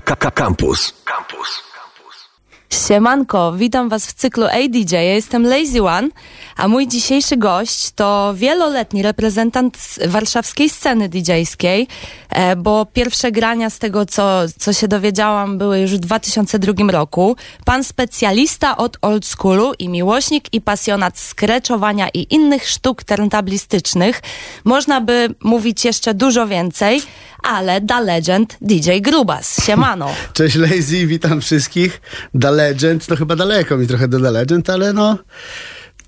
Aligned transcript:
Campus. 0.00 0.92
Campus. 1.04 1.62
Siemanko, 2.70 3.52
witam 3.52 3.88
Was 3.88 4.06
w 4.06 4.12
cyklu 4.12 4.44
ADJ. 4.46 4.92
Ja 4.92 5.02
jestem 5.02 5.46
Lazy 5.46 5.82
One, 5.82 6.08
a 6.56 6.68
mój 6.68 6.88
dzisiejszy 6.88 7.36
gość 7.36 7.90
to 7.90 8.34
wieloletni 8.36 9.02
reprezentant 9.02 9.78
warszawskiej 10.06 10.70
sceny 10.70 11.08
DJ-skiej, 11.08 11.86
e, 12.30 12.56
bo 12.56 12.86
pierwsze 12.86 13.32
grania 13.32 13.70
z 13.70 13.78
tego, 13.78 14.06
co, 14.06 14.40
co 14.58 14.72
się 14.72 14.88
dowiedziałam, 14.88 15.58
były 15.58 15.80
już 15.80 15.94
w 15.94 15.98
2002 15.98 16.90
roku. 16.90 17.36
Pan 17.64 17.84
specjalista 17.84 18.76
od 18.76 18.96
old 19.02 19.26
schoolu 19.26 19.72
i 19.78 19.88
miłośnik 19.88 20.54
i 20.54 20.60
pasjonat 20.60 21.18
skreczowania 21.18 22.08
i 22.14 22.26
innych 22.34 22.68
sztuk 22.68 23.04
turntablistycznych. 23.04 24.22
Można 24.64 25.00
by 25.00 25.34
mówić 25.42 25.84
jeszcze 25.84 26.14
dużo 26.14 26.46
więcej, 26.46 27.02
ale 27.42 27.80
da 27.80 28.00
legend 28.00 28.56
DJ 28.60 28.90
Grubas. 29.00 29.64
Siemano. 29.66 30.10
Cześć 30.32 30.56
Lazy, 30.56 31.06
witam 31.06 31.40
wszystkich. 31.40 32.00
Legend, 32.62 33.06
to 33.06 33.16
chyba 33.16 33.36
daleko 33.36 33.76
mi 33.76 33.86
trochę 33.86 34.08
do 34.08 34.20
The 34.20 34.30
Legend, 34.30 34.70
ale 34.70 34.92
no 34.92 35.18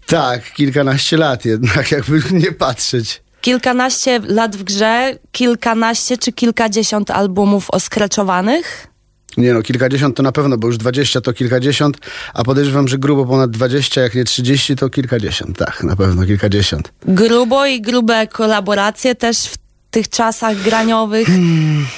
tak, 0.07 0.53
kilkanaście 0.53 1.17
lat 1.17 1.45
jednak, 1.45 1.91
jakby 1.97 2.23
nie 2.33 2.53
patrzeć. 2.53 3.23
kilkanaście 3.41 4.21
lat 4.29 4.57
w 4.57 4.63
grze, 4.63 5.19
kilkanaście 5.33 6.19
czy 6.19 6.33
kilkadziesiąt 6.33 7.11
albumów 7.11 7.71
oskreczowanych? 7.71 8.87
Nie 9.37 9.55
no, 9.55 9.63
kilkadziesiąt 9.63 10.17
to 10.17 10.23
na 10.23 10.33
pewno, 10.33 10.59
bo 10.59 10.67
już 10.67 10.77
dwadzieścia 10.79 11.21
to 11.21 11.33
kilkadziesiąt, 11.33 11.97
a 12.35 12.45
podejrzewam, 12.45 12.89
że 12.89 12.98
grubo 12.98 13.27
ponad 13.27 13.51
dwadzieścia, 13.51 14.01
jak 14.01 14.15
nie 14.15 14.25
trzydzieści, 14.25 14.77
to 14.77 14.91
kilkadziesiąt. 14.91 15.59
Tak, 15.59 15.83
na 15.83 15.97
pewno 15.97 16.27
kilkadziesiąt. 16.27 16.93
Grubo 17.07 17.67
i 17.67 17.81
grube 17.83 18.27
kolaboracje 18.27 19.15
też 19.15 19.39
w 19.45 19.59
tych 19.91 20.09
czasach 20.09 20.57
graniowych. 20.57 21.29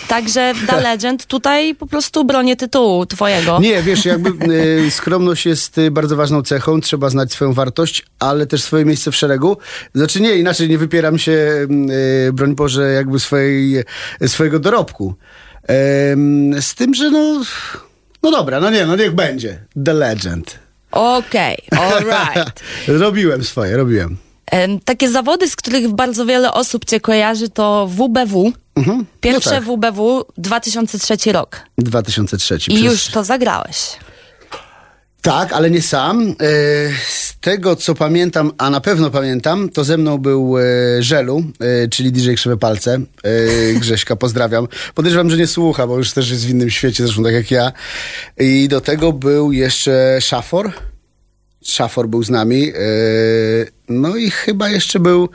Także 0.08 0.52
Da 0.66 0.80
Legend 0.80 1.26
tutaj 1.26 1.74
po 1.74 1.86
prostu 1.86 2.24
bronię 2.24 2.56
tytułu 2.56 3.06
twojego. 3.06 3.58
Nie, 3.60 3.82
wiesz, 3.82 4.04
jakby 4.04 4.52
y, 4.86 4.90
skromność 4.98 5.46
jest 5.46 5.78
y, 5.78 5.90
bardzo 5.90 6.16
ważną 6.16 6.42
cechą, 6.42 6.80
trzeba 6.80 7.10
znać 7.10 7.32
swoją 7.32 7.52
wartość, 7.52 8.06
ale 8.18 8.46
też 8.46 8.62
swoje 8.62 8.84
miejsce 8.84 9.10
w 9.10 9.16
szeregu. 9.16 9.56
Znaczy 9.94 10.20
nie, 10.20 10.34
inaczej 10.34 10.68
nie 10.68 10.78
wypieram 10.78 11.18
się, 11.18 11.66
y, 12.28 12.32
broń 12.32 12.54
Boże, 12.54 12.92
jakby 12.92 13.20
swojej, 13.20 13.84
swojego 14.26 14.58
dorobku. 14.58 15.14
Z 16.60 16.74
tym, 16.74 16.94
że 16.94 17.10
no, 17.10 17.42
no 18.22 18.30
dobra, 18.30 18.60
no 18.60 18.70
nie, 18.70 18.86
no 18.86 18.96
niech 18.96 19.14
będzie. 19.14 19.64
The 19.84 19.94
Legend. 19.94 20.58
Okej, 20.90 21.58
alright. 21.70 22.62
robiłem 22.88 23.44
swoje, 23.44 23.76
robiłem. 23.76 24.16
Takie 24.84 25.10
zawody, 25.10 25.48
z 25.48 25.56
których 25.56 25.88
bardzo 25.88 26.26
wiele 26.26 26.52
osób 26.52 26.84
cię 26.84 27.00
kojarzy, 27.00 27.48
to 27.48 27.86
WBW. 27.86 28.52
Mhm. 28.76 29.06
Pierwsze 29.20 29.50
no 29.50 29.56
tak. 29.56 29.64
WBW 29.64 30.24
2003 30.38 31.32
rok. 31.32 31.60
2003. 31.78 32.54
I 32.54 32.58
Przez- 32.58 32.78
już 32.80 33.06
to 33.06 33.24
zagrałeś. 33.24 33.76
Tak, 35.22 35.52
ale 35.52 35.70
nie 35.70 35.82
sam. 35.82 36.30
E, 36.30 36.34
Z 37.08 37.34
tego, 37.40 37.76
co 37.76 37.94
pamiętam, 37.94 38.52
a 38.58 38.70
na 38.70 38.80
pewno 38.80 39.10
pamiętam, 39.10 39.68
to 39.68 39.84
ze 39.84 39.98
mną 39.98 40.18
był 40.18 40.58
e, 40.58 40.62
Żelu, 41.02 41.44
e, 41.60 41.88
czyli 41.88 42.12
DJ 42.12 42.34
Krzywe 42.34 42.56
Palce. 42.56 42.98
Grześka, 43.74 44.16
pozdrawiam. 44.16 44.68
Podejrzewam, 44.94 45.30
że 45.30 45.36
nie 45.36 45.46
słucha, 45.46 45.86
bo 45.86 45.98
już 45.98 46.12
też 46.12 46.30
jest 46.30 46.46
w 46.46 46.50
innym 46.50 46.70
świecie, 46.70 47.04
zresztą 47.04 47.22
tak 47.24 47.34
jak 47.34 47.50
ja. 47.50 47.72
I 48.38 48.68
do 48.68 48.80
tego 48.80 49.12
był 49.12 49.52
jeszcze 49.52 50.18
Szafor. 50.20 50.72
Szafor 51.62 52.08
był 52.08 52.22
z 52.22 52.30
nami. 52.30 52.68
E, 52.68 52.72
No 53.88 54.16
i 54.16 54.30
chyba 54.30 54.68
jeszcze 54.70 55.00
był... 55.00 55.28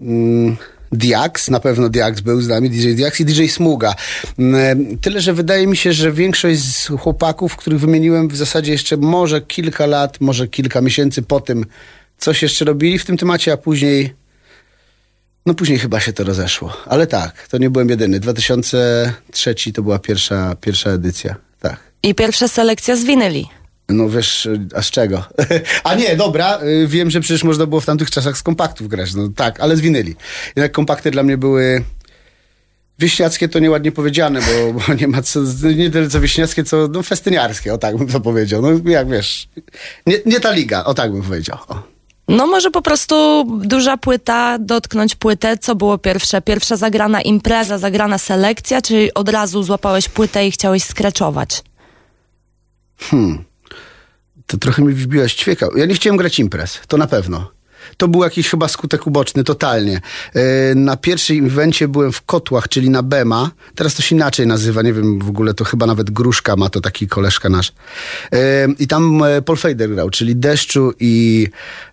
Mm, 0.00 0.56
Diax, 0.92 1.50
na 1.50 1.60
pewno 1.60 1.88
Diax 1.88 2.20
był 2.20 2.40
z 2.40 2.48
nami, 2.48 2.70
DJ 2.70 2.92
Diax 2.94 3.20
i 3.20 3.24
DJ 3.24 3.46
Smuga. 3.48 3.94
Mm, 4.38 4.98
Tyle, 4.98 5.20
że 5.20 5.32
wydaje 5.34 5.66
mi 5.66 5.76
się, 5.76 5.92
że 5.92 6.12
większość 6.12 6.60
z 6.60 6.86
chłopaków, 6.86 7.56
których 7.56 7.80
wymieniłem 7.80 8.28
w 8.28 8.36
zasadzie 8.36 8.72
jeszcze 8.72 8.96
może 8.96 9.40
kilka 9.40 9.86
lat, 9.86 10.20
może 10.20 10.48
kilka 10.48 10.80
miesięcy 10.80 11.22
po 11.22 11.40
tym, 11.40 11.64
coś 12.18 12.42
jeszcze 12.42 12.64
robili 12.64 12.98
w 12.98 13.04
tym 13.04 13.16
temacie, 13.16 13.52
a 13.52 13.56
później, 13.56 14.14
no 15.46 15.54
później 15.54 15.78
chyba 15.78 16.00
się 16.00 16.12
to 16.12 16.24
rozeszło. 16.24 16.76
Ale 16.86 17.06
tak, 17.06 17.48
to 17.48 17.58
nie 17.58 17.70
byłem 17.70 17.88
jedyny. 17.88 18.20
2003 18.20 19.54
to 19.74 19.82
była 19.82 19.98
pierwsza, 19.98 20.56
pierwsza 20.60 20.90
edycja, 20.90 21.34
tak. 21.60 21.76
I 22.02 22.14
pierwsza 22.14 22.48
selekcja 22.48 22.96
z 22.96 23.04
winyli. 23.04 23.48
No 23.88 24.08
wiesz, 24.08 24.46
y, 24.46 24.60
a 24.74 24.82
z 24.82 24.90
czego? 24.90 25.24
a 25.84 25.94
nie, 25.94 26.16
dobra, 26.16 26.58
y, 26.62 26.86
wiem, 26.86 27.10
że 27.10 27.20
przecież 27.20 27.44
można 27.44 27.66
było 27.66 27.80
w 27.80 27.86
tamtych 27.86 28.10
czasach 28.10 28.38
z 28.38 28.42
kompaktów 28.42 28.88
grać, 28.88 29.14
no 29.14 29.28
tak, 29.36 29.60
ale 29.60 29.76
z 29.76 29.80
winyli. 29.80 30.16
Jednak 30.56 30.72
kompakty 30.72 31.10
dla 31.10 31.22
mnie 31.22 31.36
były 31.36 31.84
wieśniackie, 32.98 33.48
to 33.48 33.58
nieładnie 33.58 33.92
powiedziane, 33.92 34.40
bo, 34.40 34.80
bo 34.80 34.94
nie 34.94 35.08
ma 35.08 35.22
co, 35.22 35.40
nie 35.76 35.90
tyle 35.90 36.08
co 36.08 36.20
wieśniackie, 36.20 36.64
co 36.64 36.88
no, 36.88 37.02
festyniarskie, 37.02 37.74
o 37.74 37.78
tak 37.78 37.96
bym 37.96 38.08
to 38.08 38.20
powiedział. 38.20 38.62
No 38.62 38.90
jak 38.90 39.08
wiesz, 39.08 39.48
nie, 40.06 40.16
nie 40.26 40.40
ta 40.40 40.52
liga, 40.52 40.84
o 40.84 40.94
tak 40.94 41.12
bym 41.12 41.22
powiedział. 41.22 41.58
O. 41.68 41.82
No 42.28 42.46
może 42.46 42.70
po 42.70 42.82
prostu 42.82 43.44
duża 43.64 43.96
płyta, 43.96 44.58
dotknąć 44.60 45.14
płytę. 45.14 45.58
Co 45.58 45.74
było 45.74 45.98
pierwsze? 45.98 46.42
Pierwsza 46.42 46.76
zagrana 46.76 47.22
impreza, 47.22 47.78
zagrana 47.78 48.18
selekcja, 48.18 48.82
czy 48.82 49.08
od 49.14 49.28
razu 49.28 49.62
złapałeś 49.62 50.08
płytę 50.08 50.46
i 50.46 50.50
chciałeś 50.50 50.82
skreczować? 50.82 51.62
To 54.48 54.58
trochę 54.58 54.82
mi 54.82 54.92
wbiłaś 54.94 55.34
ćwieka. 55.34 55.66
Ja 55.76 55.86
nie 55.86 55.94
chciałem 55.94 56.16
grać 56.16 56.38
imprez, 56.38 56.80
to 56.88 56.96
na 56.96 57.06
pewno. 57.06 57.50
To 57.96 58.08
był 58.08 58.22
jakiś 58.22 58.48
chyba 58.48 58.68
skutek 58.68 59.06
uboczny, 59.06 59.44
totalnie. 59.44 60.00
E, 60.34 60.74
Na 60.74 60.96
pierwszym 60.96 61.46
evencie 61.46 61.88
byłem 61.88 62.12
w 62.12 62.22
Kotłach, 62.22 62.68
czyli 62.68 62.90
na 62.90 63.02
Bema. 63.02 63.50
Teraz 63.74 63.94
to 63.94 64.02
się 64.02 64.16
inaczej 64.16 64.46
nazywa, 64.46 64.82
nie 64.82 64.92
wiem 64.92 65.18
w 65.18 65.28
ogóle, 65.28 65.54
to 65.54 65.64
chyba 65.64 65.86
nawet 65.86 66.10
Gruszka 66.10 66.56
ma 66.56 66.68
to 66.70 66.80
taki 66.80 67.08
koleżka 67.08 67.48
nasz. 67.48 67.72
E, 68.32 68.68
I 68.78 68.86
tam 68.86 69.22
e, 69.22 69.42
Paul 69.42 69.56
Fader 69.58 69.90
grał, 69.90 70.10
czyli 70.10 70.36
Deszczu 70.36 70.92
i 71.00 71.46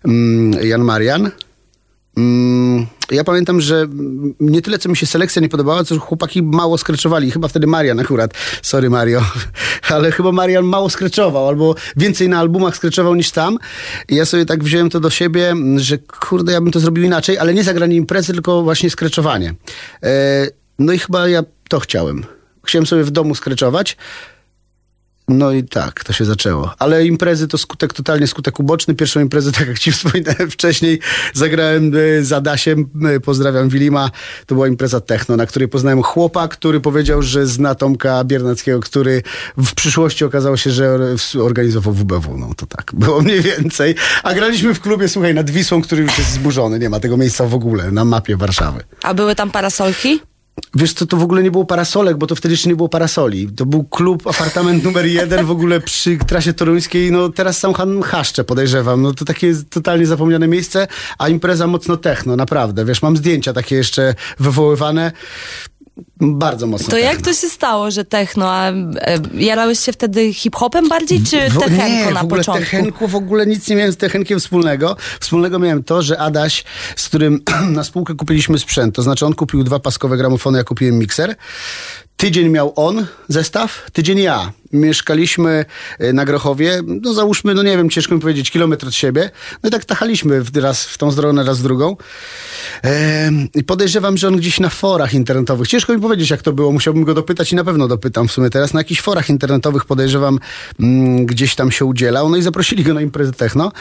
mm, 0.04 0.66
Jan 0.66 0.80
Marian. 0.84 1.30
Mm, 2.16 2.86
Ja 3.10 3.24
pamiętam, 3.24 3.60
że 3.60 3.86
nie 4.40 4.62
tyle, 4.62 4.78
co 4.78 4.88
mi 4.88 4.96
się 4.96 5.06
selekcja 5.06 5.42
nie 5.42 5.48
podobała, 5.48 5.84
co 5.84 5.98
chłopaki 5.98 6.42
mało 6.42 6.78
skreczowali. 6.78 7.30
Chyba 7.30 7.48
wtedy 7.48 7.66
Marian 7.66 8.00
akurat. 8.00 8.34
Sorry 8.62 8.90
Mario. 8.90 9.22
Ale 9.90 10.12
chyba 10.12 10.32
Marian 10.32 10.64
mało 10.64 10.90
skreczował, 10.90 11.48
albo 11.48 11.74
więcej 11.96 12.28
na 12.28 12.38
albumach 12.38 12.76
skreczował 12.76 13.14
niż 13.14 13.30
tam. 13.30 13.58
I 14.08 14.14
ja 14.16 14.24
sobie 14.24 14.46
tak 14.46 14.64
wziąłem 14.64 14.90
to 14.90 15.00
do 15.00 15.10
siebie, 15.10 15.54
że 15.76 15.98
kurde, 15.98 16.52
ja 16.52 16.60
bym 16.60 16.70
to 16.70 16.80
zrobił 16.80 17.04
inaczej, 17.04 17.38
ale 17.38 17.54
nie 17.54 17.64
zagranie 17.64 17.96
imprezy, 17.96 18.32
tylko 18.32 18.62
właśnie 18.62 18.90
skreczowanie. 18.90 19.54
E, 20.02 20.46
no 20.78 20.92
i 20.92 20.98
chyba 20.98 21.28
ja 21.28 21.42
to 21.68 21.80
chciałem. 21.80 22.24
Chciałem 22.64 22.86
sobie 22.86 23.04
w 23.04 23.10
domu 23.10 23.34
skreczować. 23.34 23.96
No 25.28 25.52
i 25.52 25.64
tak, 25.64 26.04
to 26.04 26.12
się 26.12 26.24
zaczęło. 26.24 26.74
Ale 26.78 27.06
imprezy 27.06 27.48
to 27.48 27.58
skutek, 27.58 27.92
totalnie 27.92 28.26
skutek 28.26 28.60
uboczny. 28.60 28.94
Pierwszą 28.94 29.20
imprezę, 29.20 29.52
tak 29.58 29.68
jak 29.68 29.78
ci 29.78 29.92
wspominałem 29.92 30.50
wcześniej, 30.50 31.00
zagrałem 31.34 31.92
e, 32.18 32.24
z 32.24 32.32
Adasiem, 32.32 32.86
e, 33.16 33.20
pozdrawiam 33.20 33.68
Wilima. 33.68 34.10
To 34.46 34.54
była 34.54 34.68
impreza 34.68 35.00
techno, 35.00 35.36
na 35.36 35.46
której 35.46 35.68
poznałem 35.68 36.02
chłopa, 36.02 36.48
który 36.48 36.80
powiedział, 36.80 37.22
że 37.22 37.46
zna 37.46 37.74
Tomka 37.74 38.24
Biernackiego, 38.24 38.80
który 38.80 39.22
w 39.56 39.74
przyszłości 39.74 40.24
okazało 40.24 40.56
się, 40.56 40.70
że 40.70 40.90
or- 40.90 41.16
organizował 41.42 41.94
WBW. 41.94 42.36
No 42.38 42.54
to 42.56 42.66
tak, 42.66 42.92
było 43.04 43.20
mniej 43.22 43.40
więcej. 43.40 43.94
A 44.22 44.34
graliśmy 44.34 44.74
w 44.74 44.80
klubie, 44.80 45.08
słuchaj, 45.08 45.34
nad 45.34 45.50
Wisłą, 45.50 45.82
który 45.82 46.02
już 46.02 46.18
jest 46.18 46.32
zburzony. 46.32 46.78
Nie 46.78 46.90
ma 46.90 47.00
tego 47.00 47.16
miejsca 47.16 47.46
w 47.46 47.54
ogóle 47.54 47.90
na 47.90 48.04
mapie 48.04 48.36
Warszawy. 48.36 48.84
A 49.02 49.14
były 49.14 49.34
tam 49.34 49.50
parasolki? 49.50 50.20
Wiesz 50.74 50.92
co, 50.92 51.06
to 51.06 51.16
w 51.16 51.22
ogóle 51.22 51.42
nie 51.42 51.50
było 51.50 51.64
parasolek, 51.64 52.16
bo 52.16 52.26
to 52.26 52.34
wtedy 52.34 52.52
jeszcze 52.52 52.68
nie 52.68 52.76
było 52.76 52.88
parasoli. 52.88 53.48
To 53.48 53.66
był 53.66 53.84
klub, 53.84 54.26
apartament 54.26 54.84
numer 54.84 55.06
jeden 55.06 55.46
w 55.46 55.50
ogóle 55.50 55.80
przy 55.80 56.18
trasie 56.18 56.52
toruńskiej. 56.52 57.12
No 57.12 57.28
teraz 57.28 57.58
sam 57.58 58.02
chaszcze, 58.02 58.44
podejrzewam. 58.44 59.02
No 59.02 59.12
to 59.12 59.24
takie 59.24 59.54
totalnie 59.70 60.06
zapomniane 60.06 60.48
miejsce, 60.48 60.88
a 61.18 61.28
impreza 61.28 61.66
mocno 61.66 61.96
techno, 61.96 62.36
naprawdę. 62.36 62.84
Wiesz, 62.84 63.02
mam 63.02 63.16
zdjęcia 63.16 63.52
takie 63.52 63.76
jeszcze 63.76 64.14
wywoływane. 64.38 65.12
Bardzo 66.20 66.66
mocno 66.66 66.88
To 66.88 66.98
jak 66.98 67.16
techno. 67.16 67.32
to 67.32 67.40
się 67.40 67.48
stało, 67.48 67.90
że 67.90 68.04
techno? 68.04 68.50
A 68.52 68.70
e, 68.70 68.74
jarałeś 69.34 69.80
się 69.80 69.92
wtedy 69.92 70.34
hip-hopem 70.34 70.88
bardziej, 70.88 71.22
czy 71.22 71.36
techenko 71.60 71.88
nie, 71.88 72.10
na 72.10 72.20
w 72.20 72.24
ogóle 72.24 72.40
początku? 72.40 72.64
Techenku 72.64 73.08
w 73.08 73.14
ogóle 73.14 73.46
nic 73.46 73.68
nie 73.68 73.76
miałem 73.76 73.92
z 73.92 73.96
Techenkiem 73.96 74.40
wspólnego. 74.40 74.96
Wspólnego 75.20 75.58
miałem 75.58 75.84
to, 75.84 76.02
że 76.02 76.18
Adaś, 76.18 76.64
z 76.96 77.08
którym 77.08 77.40
na 77.70 77.84
spółkę 77.84 78.14
kupiliśmy 78.14 78.58
sprzęt, 78.58 78.94
to 78.94 79.02
znaczy 79.02 79.26
on 79.26 79.34
kupił 79.34 79.64
dwa 79.64 79.78
paskowe 79.78 80.16
gramofony, 80.16 80.58
ja 80.58 80.64
kupiłem 80.64 80.98
mikser. 80.98 81.36
Tydzień 82.16 82.48
miał 82.48 82.72
on 82.76 83.06
zestaw, 83.28 83.90
tydzień 83.92 84.18
ja. 84.18 84.52
Mieszkaliśmy 84.72 85.64
e, 85.98 86.12
na 86.12 86.24
Grochowie, 86.24 86.80
no 86.86 87.14
załóżmy, 87.14 87.54
no 87.54 87.62
nie 87.62 87.76
wiem, 87.76 87.90
ciężko 87.90 88.14
mi 88.14 88.20
powiedzieć, 88.20 88.50
kilometr 88.50 88.86
od 88.86 88.94
siebie. 88.94 89.30
No 89.62 89.68
i 89.68 89.72
tak 89.72 89.84
tachaliśmy 89.84 90.42
raz 90.54 90.84
w 90.84 90.98
tą 90.98 91.12
stronę, 91.12 91.44
raz 91.44 91.58
w 91.58 91.62
drugą. 91.62 91.96
I 93.54 93.64
podejrzewam, 93.64 94.16
że 94.16 94.28
on 94.28 94.36
gdzieś 94.36 94.60
na 94.60 94.68
forach 94.68 95.14
internetowych, 95.14 95.68
ciężko 95.68 95.94
mi 95.94 96.00
powiedzieć 96.00 96.30
jak 96.30 96.42
to 96.42 96.52
było, 96.52 96.72
musiałbym 96.72 97.04
go 97.04 97.14
dopytać 97.14 97.52
i 97.52 97.56
na 97.56 97.64
pewno 97.64 97.88
dopytam 97.88 98.28
w 98.28 98.32
sumie 98.32 98.50
teraz, 98.50 98.74
na 98.74 98.80
jakichś 98.80 99.00
forach 99.00 99.28
internetowych 99.28 99.84
podejrzewam, 99.84 100.38
mm, 100.80 101.26
gdzieś 101.26 101.54
tam 101.54 101.72
się 101.72 101.84
udzielał, 101.84 102.28
no 102.28 102.36
i 102.36 102.42
zaprosili 102.42 102.84
go 102.84 102.94
na 102.94 103.00
imprezę 103.00 103.32
techno. 103.32 103.72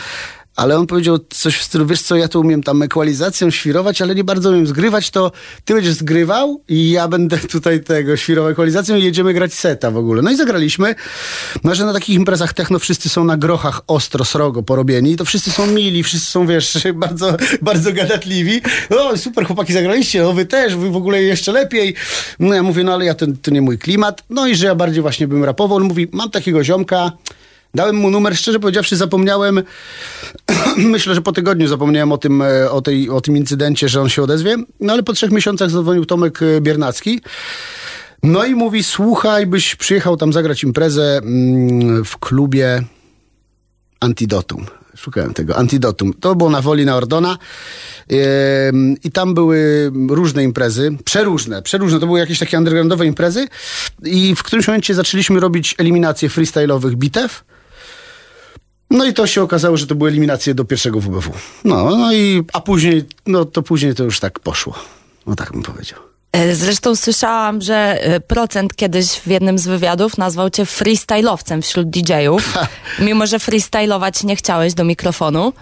Ale 0.55 0.77
on 0.77 0.87
powiedział 0.87 1.19
coś 1.29 1.57
w 1.57 1.63
stylu, 1.63 1.85
wiesz 1.85 2.01
co, 2.01 2.15
ja 2.15 2.27
tu 2.27 2.39
umiem 2.39 2.63
tam 2.63 2.81
ekwalizacją 2.81 3.51
świrować, 3.51 4.01
ale 4.01 4.15
nie 4.15 4.23
bardzo 4.23 4.49
umiem 4.49 4.67
zgrywać, 4.67 5.09
to 5.09 5.31
ty 5.65 5.73
będziesz 5.73 5.93
zgrywał 5.93 6.61
i 6.67 6.89
ja 6.89 7.07
będę 7.07 7.37
tutaj 7.37 7.83
tego 7.83 8.17
świrował 8.17 8.51
ekwalizacją 8.51 8.95
i 8.95 9.03
jedziemy 9.03 9.33
grać 9.33 9.53
seta 9.53 9.91
w 9.91 9.97
ogóle. 9.97 10.21
No 10.21 10.31
i 10.31 10.35
zagraliśmy. 10.35 10.95
No, 11.63 11.75
że 11.75 11.85
na 11.85 11.93
takich 11.93 12.15
imprezach 12.15 12.53
techno 12.53 12.79
wszyscy 12.79 13.09
są 13.09 13.23
na 13.23 13.37
grochach 13.37 13.81
ostro, 13.87 14.25
srogo 14.25 14.63
porobieni, 14.63 15.15
to 15.15 15.25
wszyscy 15.25 15.51
są 15.51 15.67
mili, 15.67 16.03
wszyscy 16.03 16.31
są, 16.31 16.47
wiesz, 16.47 16.77
bardzo, 16.95 17.37
bardzo 17.61 17.93
gadatliwi. 17.93 18.61
O, 18.89 19.17
super, 19.17 19.45
chłopaki 19.45 19.73
zagraliście, 19.73 20.23
no 20.23 20.33
wy 20.33 20.45
też, 20.45 20.75
wy 20.75 20.89
w 20.89 20.95
ogóle 20.95 21.21
jeszcze 21.23 21.51
lepiej. 21.51 21.95
No 22.39 22.53
ja 22.53 22.63
mówię, 22.63 22.83
no 22.83 22.93
ale 22.93 23.05
ja 23.05 23.13
to, 23.13 23.25
to 23.41 23.51
nie 23.51 23.61
mój 23.61 23.77
klimat. 23.77 24.23
No 24.29 24.47
i 24.47 24.55
że 24.55 24.65
ja 24.65 24.75
bardziej 24.75 25.01
właśnie 25.01 25.27
bym 25.27 25.43
rapował. 25.43 25.77
On 25.77 25.83
mówi, 25.83 26.07
mam 26.11 26.31
takiego 26.31 26.63
ziomka, 26.63 27.11
Dałem 27.75 27.95
mu 27.95 28.09
numer, 28.09 28.37
szczerze 28.37 28.59
powiedziawszy, 28.59 28.95
zapomniałem. 28.95 29.63
Myślę, 30.77 31.15
że 31.15 31.21
po 31.21 31.31
tygodniu 31.31 31.67
zapomniałem 31.67 32.11
o 32.11 32.17
tym, 32.17 32.41
e, 32.41 32.71
o, 32.71 32.81
tej, 32.81 33.09
o 33.09 33.21
tym 33.21 33.37
incydencie, 33.37 33.89
że 33.89 34.01
on 34.01 34.09
się 34.09 34.23
odezwie. 34.23 34.55
No 34.79 34.93
ale 34.93 35.03
po 35.03 35.13
trzech 35.13 35.31
miesiącach 35.31 35.69
zadzwonił 35.69 36.05
Tomek 36.05 36.41
e, 36.41 36.61
Biernacki. 36.61 37.21
No 38.23 38.45
i 38.45 38.55
mówi: 38.55 38.83
Słuchaj, 38.83 39.45
byś 39.45 39.75
przyjechał 39.75 40.17
tam 40.17 40.33
zagrać 40.33 40.63
imprezę 40.63 41.17
mm, 41.17 42.05
w 42.05 42.17
klubie 42.17 42.83
Antidotum. 43.99 44.65
Szukałem 44.95 45.33
tego, 45.33 45.57
Antidotum. 45.57 46.13
To 46.13 46.35
było 46.35 46.49
na 46.49 46.61
woli 46.61 46.85
na 46.85 46.95
Ordona. 46.95 47.37
I 49.03 49.11
tam 49.11 49.33
były 49.33 49.91
różne 50.09 50.43
imprezy, 50.43 50.97
przeróżne, 51.05 51.61
przeróżne. 51.61 51.99
To 51.99 52.05
były 52.05 52.19
jakieś 52.19 52.39
takie 52.39 52.57
undergroundowe 52.57 53.05
imprezy. 53.05 53.47
I 54.03 54.35
w 54.35 54.43
którymś 54.43 54.67
momencie 54.67 54.93
zaczęliśmy 54.93 55.39
robić 55.39 55.75
eliminacje 55.77 56.29
freestyle'owych 56.29 56.95
bitew. 56.95 57.43
No 58.95 59.05
i 59.05 59.13
to 59.13 59.27
się 59.27 59.41
okazało, 59.41 59.77
że 59.77 59.87
to 59.87 59.95
były 59.95 60.09
eliminacje 60.09 60.53
do 60.53 60.65
pierwszego 60.65 60.99
WBW. 60.99 61.31
No, 61.63 61.97
no 61.97 62.13
i, 62.13 62.43
a 62.53 62.61
później, 62.61 63.05
no 63.25 63.45
to 63.45 63.61
później 63.61 63.95
to 63.95 64.03
już 64.03 64.19
tak 64.19 64.39
poszło. 64.39 64.73
No 65.27 65.35
tak 65.35 65.51
bym 65.51 65.63
powiedział. 65.63 65.99
E, 66.35 66.55
zresztą 66.55 66.95
słyszałam, 66.95 67.61
że 67.61 67.75
e, 68.01 68.19
procent 68.19 68.75
kiedyś 68.75 69.07
w 69.07 69.27
jednym 69.27 69.57
z 69.57 69.67
wywiadów 69.67 70.17
nazwał 70.17 70.49
cię 70.49 70.65
freestylowcem 70.65 71.61
wśród 71.61 71.89
DJ-ów, 71.89 72.53
mimo 72.99 73.27
że 73.27 73.39
freestylować 73.39 74.23
nie 74.23 74.35
chciałeś 74.35 74.73
do 74.73 74.83
mikrofonu. 74.83 75.53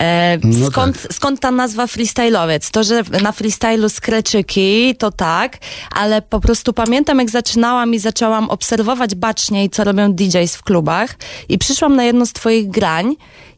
E, 0.00 0.38
no 0.44 0.70
skąd, 0.70 1.02
tak. 1.02 1.12
skąd 1.12 1.40
ta 1.40 1.50
nazwa 1.50 1.86
freestylowiec? 1.86 2.70
To, 2.70 2.84
że 2.84 3.02
na 3.22 3.32
freestylu 3.32 3.88
skreczyki, 3.88 4.96
to 4.98 5.10
tak, 5.10 5.58
ale 5.90 6.22
po 6.22 6.40
prostu 6.40 6.72
pamiętam, 6.72 7.18
jak 7.18 7.30
zaczynałam 7.30 7.94
i 7.94 7.98
zaczęłam 7.98 8.50
obserwować 8.50 9.14
baczniej, 9.14 9.70
co 9.70 9.84
robią 9.84 10.12
DJs 10.12 10.56
w 10.56 10.62
klubach 10.62 11.14
i 11.48 11.58
przyszłam 11.58 11.96
na 11.96 12.04
jedno 12.04 12.26
z 12.26 12.32
twoich 12.32 12.70
grań 12.70 13.16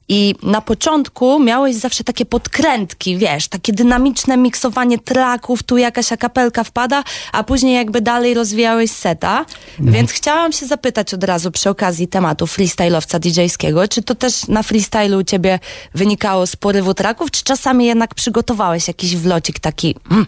i 0.08 0.34
na 0.42 0.60
początku 0.60 1.40
miałeś 1.40 1.76
zawsze 1.76 2.04
takie 2.04 2.26
podkrętki, 2.26 3.16
wiesz, 3.16 3.48
takie 3.48 3.72
dynamiczne 3.72 4.36
miksowanie 4.36 4.98
traków, 4.98 5.62
tu 5.62 5.76
jakaś 5.76 6.12
akapelka 6.12 6.64
wpada, 6.64 7.04
a 7.32 7.44
później 7.44 7.74
jakby 7.74 8.00
dalej 8.00 8.34
rozwijałeś 8.34 8.90
seta. 8.90 9.44
Mhm. 9.70 9.92
Więc 9.92 10.12
chciałam 10.12 10.52
się 10.52 10.66
zapytać 10.66 11.14
od 11.14 11.24
razu 11.24 11.50
przy 11.50 11.70
okazji 11.70 12.08
tematu 12.08 12.44
freestyle'owca 12.44 13.18
DJ-skiego, 13.18 13.88
czy 13.88 14.02
to 14.02 14.14
też 14.14 14.48
na 14.48 14.62
freestylu 14.62 15.18
u 15.18 15.22
ciebie 15.24 15.58
wynikało 15.94 16.46
z 16.46 16.56
porywu 16.56 16.94
traków, 16.94 17.30
czy 17.30 17.44
czasami 17.44 17.86
jednak 17.86 18.14
przygotowałeś 18.14 18.88
jakiś 18.88 19.16
wlocik 19.16 19.58
taki... 19.58 19.94
Mm, 20.10 20.26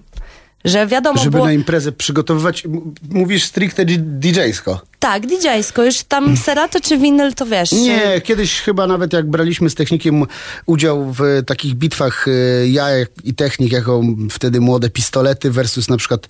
że 0.65 0.87
wiadomo 0.87 1.19
Żeby 1.19 1.31
było... 1.31 1.45
na 1.45 1.53
imprezę 1.53 1.93
przygotowywać, 1.93 2.65
mówisz 3.11 3.45
stricte 3.45 3.85
DJ-sko. 3.87 4.81
Tak, 4.99 5.27
DJ-sko. 5.27 5.85
Już 5.85 6.03
tam 6.03 6.37
serato 6.37 6.81
czy 6.81 6.99
winyl, 6.99 7.35
to 7.35 7.47
wiesz. 7.47 7.73
Nie, 7.73 8.21
kiedyś 8.25 8.61
chyba 8.61 8.87
nawet 8.87 9.13
jak 9.13 9.31
braliśmy 9.31 9.71
z 9.71 9.75
technikiem 9.75 10.25
udział 10.67 11.13
w 11.13 11.43
takich 11.47 11.75
bitwach 11.75 12.29
y, 12.29 12.69
ja 12.69 12.87
i 13.25 13.35
technik, 13.35 13.73
jako 13.73 14.03
wtedy 14.31 14.61
młode 14.61 14.91
pistolety 14.91 15.51
versus 15.51 15.89
na 15.89 15.97
przykład 15.97 16.29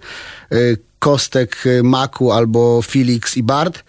y, 0.52 0.78
Kostek, 0.98 1.64
Maku 1.82 2.32
albo 2.32 2.82
Felix 2.82 3.36
i 3.36 3.42
Bart, 3.42 3.84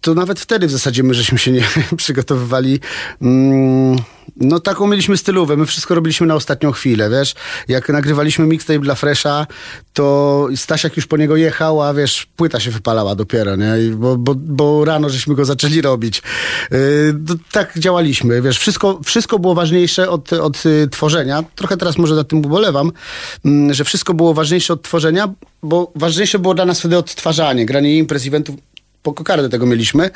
to 0.00 0.14
nawet 0.14 0.40
wtedy 0.40 0.66
w 0.66 0.70
zasadzie 0.70 1.02
my 1.02 1.14
żeśmy 1.14 1.38
się 1.38 1.52
nie 1.52 1.64
przygotowywali. 1.96 2.80
Mm, 3.22 3.96
no 4.36 4.60
taką 4.60 4.86
mieliśmy 4.86 5.16
stylówę, 5.16 5.56
my 5.56 5.66
wszystko 5.66 5.94
robiliśmy 5.94 6.26
na 6.26 6.34
ostatnią 6.34 6.72
chwilę, 6.72 7.10
wiesz. 7.10 7.34
Jak 7.68 7.88
nagrywaliśmy 7.88 8.46
mixtape 8.46 8.78
dla 8.78 8.94
Fresha, 8.94 9.46
to 9.92 10.48
Stasiak 10.56 10.96
już 10.96 11.06
po 11.06 11.16
niego 11.16 11.36
jechał, 11.36 11.82
a 11.82 11.94
wiesz, 11.94 12.26
płyta 12.36 12.60
się 12.60 12.70
wypalała 12.70 13.14
dopiero, 13.14 13.56
nie? 13.56 13.74
Bo, 13.96 14.16
bo, 14.16 14.34
bo 14.34 14.84
rano 14.84 15.10
żeśmy 15.10 15.34
go 15.34 15.44
zaczęli 15.44 15.80
robić. 15.80 16.22
Yy, 16.70 16.78
tak 17.52 17.78
działaliśmy, 17.78 18.42
wiesz. 18.42 18.58
Wszystko, 18.58 19.00
wszystko 19.04 19.38
było 19.38 19.54
ważniejsze 19.54 20.10
od, 20.10 20.32
od 20.32 20.66
y, 20.66 20.88
tworzenia. 20.88 21.44
Trochę 21.54 21.76
teraz 21.76 21.98
może 21.98 22.14
nad 22.14 22.28
tym 22.28 22.38
ubolewam, 22.38 22.92
yy, 23.44 23.74
że 23.74 23.84
wszystko 23.84 24.14
było 24.14 24.34
ważniejsze 24.34 24.72
od 24.72 24.82
tworzenia, 24.82 25.34
bo 25.62 25.92
ważniejsze 25.94 26.38
było 26.38 26.54
dla 26.54 26.64
nas 26.64 26.78
wtedy 26.78 26.98
odtwarzanie, 26.98 27.66
granie 27.66 27.98
imprez, 27.98 28.26
eventów. 28.26 28.56
Po 29.08 29.14
kokardę 29.14 29.48
tego 29.48 29.66
mieliśmy. 29.66 30.10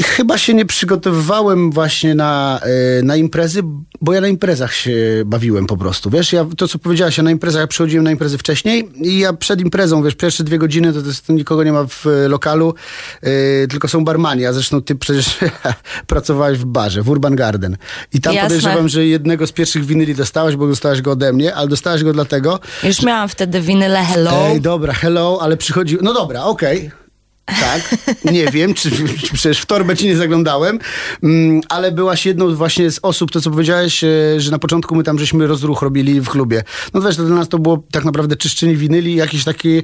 Chyba 0.00 0.38
się 0.38 0.54
nie 0.54 0.64
przygotowywałem 0.64 1.70
właśnie 1.70 2.14
na, 2.14 2.60
e, 2.62 3.02
na 3.02 3.16
imprezy, 3.16 3.60
bo 4.00 4.12
ja 4.12 4.20
na 4.20 4.28
imprezach 4.28 4.74
się 4.74 4.92
bawiłem 5.26 5.66
po 5.66 5.76
prostu. 5.76 6.10
Wiesz, 6.10 6.32
ja, 6.32 6.46
to 6.56 6.68
co 6.68 6.78
powiedziałaś, 6.78 7.16
ja 7.16 7.22
na 7.22 7.30
imprezach, 7.30 7.60
ja 7.60 7.66
przychodziłem 7.66 8.04
na 8.04 8.10
imprezy 8.10 8.38
wcześniej 8.38 8.88
i 8.94 9.18
ja 9.18 9.32
przed 9.32 9.60
imprezą, 9.60 10.02
wiesz, 10.02 10.14
pierwsze 10.14 10.44
dwie 10.44 10.58
godziny 10.58 10.92
to, 10.92 11.02
to, 11.02 11.08
to 11.26 11.32
nikogo 11.32 11.64
nie 11.64 11.72
ma 11.72 11.84
w 11.88 12.06
lokalu, 12.28 12.74
yy, 13.22 13.30
tylko 13.70 13.88
są 13.88 14.04
barmani, 14.04 14.46
a 14.46 14.52
zresztą 14.52 14.82
ty 14.82 14.94
przecież 14.94 15.38
pracowałeś 16.06 16.58
w 16.58 16.64
barze, 16.64 17.02
w 17.02 17.08
Urban 17.08 17.36
Garden. 17.36 17.76
I 18.14 18.20
tam 18.20 18.34
Jasne. 18.34 18.48
podejrzewam, 18.48 18.88
że 18.88 19.06
jednego 19.06 19.46
z 19.46 19.52
pierwszych 19.52 19.84
winyli 19.84 20.14
dostałaś, 20.14 20.56
bo 20.56 20.66
dostałaś 20.66 21.02
go 21.02 21.10
ode 21.10 21.32
mnie, 21.32 21.54
ale 21.54 21.68
dostałaś 21.68 22.04
go 22.04 22.12
dlatego... 22.12 22.60
Już 22.84 23.02
miałam 23.02 23.28
wtedy 23.28 23.60
winyle 23.60 24.04
Hello. 24.04 24.32
Ej, 24.46 24.60
dobra, 24.60 24.92
Hello, 24.92 25.38
ale 25.42 25.56
przychodzi... 25.56 25.98
No 26.02 26.14
dobra, 26.14 26.42
okej. 26.42 26.78
Okay. 26.78 27.01
Tak, 27.44 27.96
nie 28.32 28.46
wiem, 28.46 28.74
czy, 28.74 28.90
czy, 28.90 29.04
przecież 29.34 29.60
w 29.60 29.66
torbę 29.66 29.96
ci 29.96 30.06
nie 30.06 30.16
zaglądałem, 30.16 30.78
mm, 31.22 31.60
ale 31.68 31.92
byłaś 31.92 32.26
jedną 32.26 32.54
właśnie 32.54 32.90
z 32.90 32.98
osób, 33.02 33.30
to 33.30 33.40
co 33.40 33.50
powiedziałeś, 33.50 34.04
e, 34.04 34.08
że 34.38 34.50
na 34.50 34.58
początku 34.58 34.94
my 34.94 35.02
tam 35.02 35.18
żeśmy 35.18 35.46
rozruch 35.46 35.82
robili 35.82 36.20
w 36.20 36.28
klubie. 36.28 36.64
No 36.94 37.00
wiesz, 37.00 37.16
to 37.16 37.24
dla 37.24 37.36
nas 37.36 37.48
to 37.48 37.58
było 37.58 37.84
tak 37.90 38.04
naprawdę 38.04 38.36
czyszczenie 38.36 38.76
winyli, 38.76 39.14
jakieś 39.14 39.44
takie, 39.44 39.82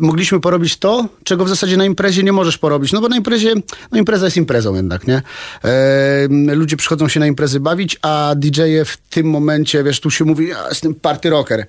mogliśmy 0.00 0.40
porobić 0.40 0.76
to, 0.76 1.08
czego 1.24 1.44
w 1.44 1.48
zasadzie 1.48 1.76
na 1.76 1.84
imprezie 1.84 2.22
nie 2.22 2.32
możesz 2.32 2.58
porobić, 2.58 2.92
no 2.92 3.00
bo 3.00 3.08
na 3.08 3.16
imprezie, 3.16 3.54
no 3.92 3.98
impreza 3.98 4.26
jest 4.26 4.36
imprezą 4.36 4.74
jednak, 4.74 5.06
nie? 5.06 5.22
E, 5.64 6.54
ludzie 6.54 6.76
przychodzą 6.76 7.08
się 7.08 7.20
na 7.20 7.26
imprezy 7.26 7.60
bawić, 7.60 7.98
a 8.02 8.34
DJ-e 8.36 8.84
w 8.84 8.96
tym 8.96 9.26
momencie, 9.30 9.84
wiesz, 9.84 10.00
tu 10.00 10.10
się 10.10 10.24
mówi, 10.24 10.48
ja 10.48 10.68
jestem 10.68 10.94
party 10.94 11.30
rocker 11.30 11.66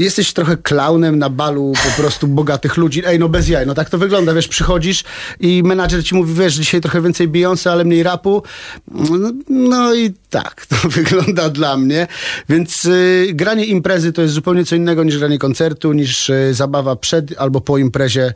jesteś 0.00 0.32
trochę 0.32 0.56
klaunem 0.56 1.18
na 1.18 1.30
balu 1.30 1.72
po 1.84 2.02
prostu 2.02 2.28
bogatych 2.28 2.76
ludzi. 2.76 3.02
Ej, 3.06 3.18
no 3.18 3.28
bez 3.28 3.48
jaj, 3.48 3.66
no 3.66 3.74
tak 3.74 3.90
to 3.90 3.98
wygląda, 3.98 4.34
wiesz, 4.34 4.48
przychodzisz 4.48 5.04
i 5.40 5.62
menadżer 5.62 6.04
ci 6.04 6.14
mówi, 6.14 6.34
wiesz, 6.34 6.54
dzisiaj 6.54 6.80
trochę 6.80 7.02
więcej 7.02 7.28
Beyoncé, 7.28 7.70
ale 7.70 7.84
mniej 7.84 8.02
rapu. 8.02 8.42
No, 8.90 9.32
no 9.48 9.94
i 9.94 10.14
tak 10.30 10.66
to 10.66 10.76
wygląda 10.88 11.48
dla 11.48 11.76
mnie. 11.76 12.06
Więc 12.48 12.84
y, 12.84 13.30
granie 13.34 13.64
imprezy 13.64 14.12
to 14.12 14.22
jest 14.22 14.34
zupełnie 14.34 14.64
co 14.64 14.76
innego 14.76 15.04
niż 15.04 15.18
granie 15.18 15.38
koncertu, 15.38 15.92
niż 15.92 16.30
y, 16.30 16.54
zabawa 16.54 16.96
przed 16.96 17.38
albo 17.38 17.60
po 17.60 17.78
imprezie. 17.78 18.32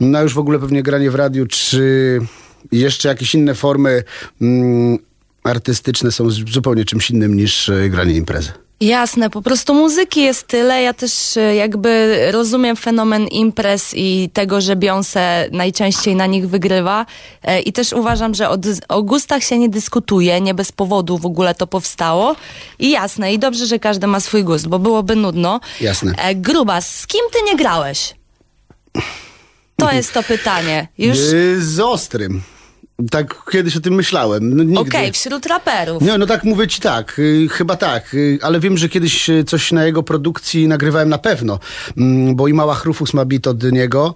No 0.00 0.22
już 0.22 0.34
w 0.34 0.38
ogóle 0.38 0.58
pewnie 0.58 0.82
granie 0.82 1.10
w 1.10 1.14
radiu, 1.14 1.46
czy 1.46 2.18
jeszcze 2.72 3.08
jakieś 3.08 3.34
inne 3.34 3.54
formy 3.54 4.02
mm, 4.40 4.98
artystyczne 5.42 6.12
są 6.12 6.30
zupełnie 6.30 6.84
czymś 6.84 7.10
innym 7.10 7.36
niż 7.36 7.68
y, 7.68 7.88
granie 7.90 8.14
imprezy. 8.14 8.61
Jasne, 8.82 9.30
po 9.30 9.42
prostu 9.42 9.74
muzyki 9.74 10.22
jest 10.22 10.46
tyle. 10.46 10.82
Ja 10.82 10.92
też 10.92 11.36
e, 11.36 11.54
jakby 11.54 12.18
rozumiem 12.32 12.76
fenomen 12.76 13.26
imprez 13.28 13.94
i 13.96 14.30
tego, 14.32 14.60
że 14.60 14.76
Beyoncé 14.76 15.52
najczęściej 15.52 16.16
na 16.16 16.26
nich 16.26 16.48
wygrywa. 16.48 17.06
E, 17.42 17.60
I 17.60 17.72
też 17.72 17.92
uważam, 17.92 18.34
że 18.34 18.48
od, 18.48 18.60
o 18.88 19.02
gustach 19.02 19.42
się 19.42 19.58
nie 19.58 19.68
dyskutuje, 19.68 20.40
nie 20.40 20.54
bez 20.54 20.72
powodu 20.72 21.18
w 21.18 21.26
ogóle 21.26 21.54
to 21.54 21.66
powstało. 21.66 22.36
I 22.78 22.90
jasne, 22.90 23.32
i 23.32 23.38
dobrze, 23.38 23.66
że 23.66 23.78
każdy 23.78 24.06
ma 24.06 24.20
swój 24.20 24.44
gust, 24.44 24.68
bo 24.68 24.78
byłoby 24.78 25.16
nudno. 25.16 25.60
Jasne. 25.80 26.14
E, 26.18 26.34
Gruba, 26.34 26.80
z 26.80 27.06
kim 27.06 27.20
ty 27.32 27.38
nie 27.42 27.56
grałeś? 27.56 28.14
To 29.76 29.92
jest 29.92 30.12
to 30.12 30.22
pytanie. 30.22 30.88
Już... 30.98 31.18
Z 31.58 31.80
Ostrym. 31.80 32.42
Tak 33.10 33.34
kiedyś 33.52 33.76
o 33.76 33.80
tym 33.80 33.94
myślałem. 33.94 34.72
No, 34.72 34.80
Okej, 34.80 35.00
okay, 35.00 35.12
wśród 35.12 35.46
raperów. 35.46 36.02
Nie, 36.02 36.18
no 36.18 36.26
tak 36.26 36.44
mówię 36.44 36.68
ci 36.68 36.80
tak, 36.80 37.18
y, 37.18 37.48
chyba 37.50 37.76
tak, 37.76 38.14
y, 38.14 38.38
ale 38.42 38.60
wiem, 38.60 38.78
że 38.78 38.88
kiedyś 38.88 39.30
y, 39.30 39.44
coś 39.44 39.72
na 39.72 39.84
jego 39.84 40.02
produkcji 40.02 40.68
nagrywałem 40.68 41.08
na 41.08 41.18
pewno, 41.18 41.58
mm, 41.96 42.36
bo 42.36 42.48
i 42.48 42.54
Mała 42.54 42.74
Chrufus 42.74 43.14
ma 43.14 43.24
bit 43.24 43.46
od 43.46 43.72
niego 43.72 44.14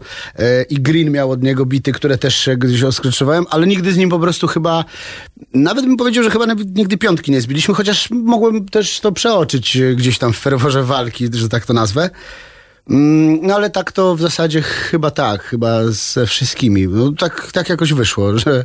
i 0.71 0.75
Green 0.81 1.11
miał 1.11 1.31
od 1.31 1.43
niego 1.43 1.67
bity, 1.67 1.93
które 1.93 2.19
też 2.19 2.49
gdzieś 2.57 2.83
oskryczowałem, 2.83 3.45
ale 3.51 3.67
nigdy 3.67 3.93
z 3.93 3.97
nim 3.97 4.11
po 4.11 4.19
prostu 4.19 4.47
chyba, 4.47 4.85
nawet 5.55 5.85
bym 5.85 5.97
powiedział, 5.97 6.25
że 6.25 6.31
chyba 6.31 6.47
nigdy 6.75 6.97
piątki 6.97 7.33
nie 7.33 7.41
zbiliśmy, 7.41 7.75
chociaż 7.75 8.11
mogłem 8.11 8.69
też 8.69 9.01
to 9.01 9.13
przeoczyć 9.13 9.79
gdzieś 9.97 10.19
tam 10.19 10.33
w 10.33 10.39
ferworze 10.39 10.83
walki, 10.83 11.29
że 11.33 11.49
tak 11.49 11.67
to 11.67 11.73
nazwę. 11.73 12.11
Mm, 12.91 13.47
No 13.47 13.55
ale 13.55 13.71
tak 13.71 13.93
to 13.93 14.17
w 14.17 14.21
zasadzie 14.21 14.63
chyba 14.63 15.11
tak, 15.11 15.43
chyba 15.43 15.85
ze 15.87 16.27
wszystkimi. 16.27 16.89
No, 16.89 17.13
tak, 17.13 17.53
tak 17.53 17.69
jakoś 17.69 17.93
wyszło, 17.93 18.39
że 18.39 18.65